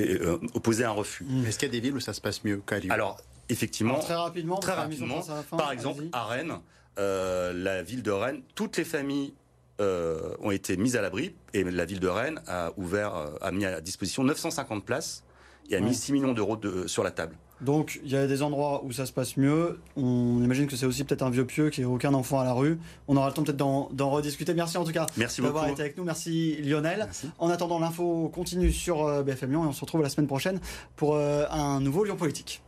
euh, 0.00 0.38
opposer 0.54 0.84
un 0.84 0.90
refus. 0.90 1.24
Est-ce 1.46 1.60
qu'il 1.60 1.68
y 1.68 1.70
a 1.70 1.72
des 1.72 1.78
villes 1.80 1.94
où 1.94 2.00
ça 2.00 2.12
se 2.12 2.20
passe 2.20 2.42
mieux 2.42 2.60
qu'à 2.66 2.80
Lyon? 2.80 2.92
Alors, 2.92 3.20
effectivement, 3.48 3.94
Alors, 3.94 4.04
Très 4.04 4.14
rapidement, 4.16 4.58
très 4.58 4.72
rapidement, 4.72 5.22
fin, 5.22 5.56
par 5.56 5.70
exemple, 5.70 6.00
allez-y. 6.00 6.10
à 6.12 6.24
Rennes, 6.24 6.58
euh, 6.98 7.52
la 7.52 7.84
ville 7.84 8.02
de 8.02 8.10
Rennes, 8.10 8.42
toutes 8.56 8.76
les 8.78 8.84
familles 8.84 9.32
euh, 9.80 10.34
ont 10.42 10.50
été 10.50 10.76
mises 10.76 10.96
à 10.96 11.02
l'abri 11.02 11.34
et 11.54 11.64
la 11.64 11.84
ville 11.84 12.00
de 12.00 12.08
Rennes 12.08 12.40
a 12.46 12.70
ouvert, 12.76 13.14
euh, 13.16 13.26
a 13.40 13.50
mis 13.50 13.64
à 13.64 13.80
disposition 13.80 14.22
950 14.24 14.84
places 14.84 15.24
et 15.70 15.76
a 15.76 15.78
Ouais. 15.80 15.84
mis 15.86 15.94
6 15.94 16.12
millions 16.12 16.32
d'euros 16.32 16.56
de- 16.56 16.86
sur 16.86 17.02
la 17.02 17.10
table. 17.10 17.34
Donc 17.60 18.00
il 18.04 18.10
y 18.10 18.16
a 18.16 18.26
des 18.26 18.42
endroits 18.42 18.82
où 18.84 18.90
ça 18.92 19.04
se 19.04 19.12
passe 19.12 19.36
mieux. 19.36 19.78
On 19.96 20.42
imagine 20.42 20.66
que 20.66 20.76
c'est 20.76 20.86
aussi 20.86 21.04
peut-être 21.04 21.22
un 21.22 21.28
vieux 21.30 21.44
pieux 21.44 21.68
qui 21.68 21.82
n'a 21.82 21.88
aucun 21.88 22.14
enfant 22.14 22.40
à 22.40 22.44
la 22.44 22.52
rue. 22.54 22.78
On 23.06 23.16
aura 23.18 23.28
le 23.28 23.34
temps 23.34 23.42
peut-être 23.42 23.58
d'en 23.58 24.10
rediscuter. 24.10 24.54
Merci 24.54 24.78
en 24.78 24.84
tout 24.84 24.92
cas 24.92 25.06
Merci 25.18 25.42
d'avoir 25.42 25.68
été 25.68 25.82
avec 25.82 25.96
nous. 25.98 26.04
Merci 26.04 26.56
Lionel. 26.62 27.00
Merci. 27.00 27.30
En 27.38 27.50
attendant, 27.50 27.78
l'info 27.78 28.30
continue 28.34 28.72
sur 28.72 29.06
euh, 29.06 29.22
BFM 29.22 29.50
Lyon 29.50 29.64
et 29.64 29.66
on 29.68 29.72
se 29.72 29.80
retrouve 29.82 30.00
la 30.02 30.08
semaine 30.08 30.26
prochaine 30.26 30.58
pour 30.96 31.16
un 31.18 31.80
nouveau 31.80 32.04
Lyon 32.04 32.16
Politique. 32.16 32.62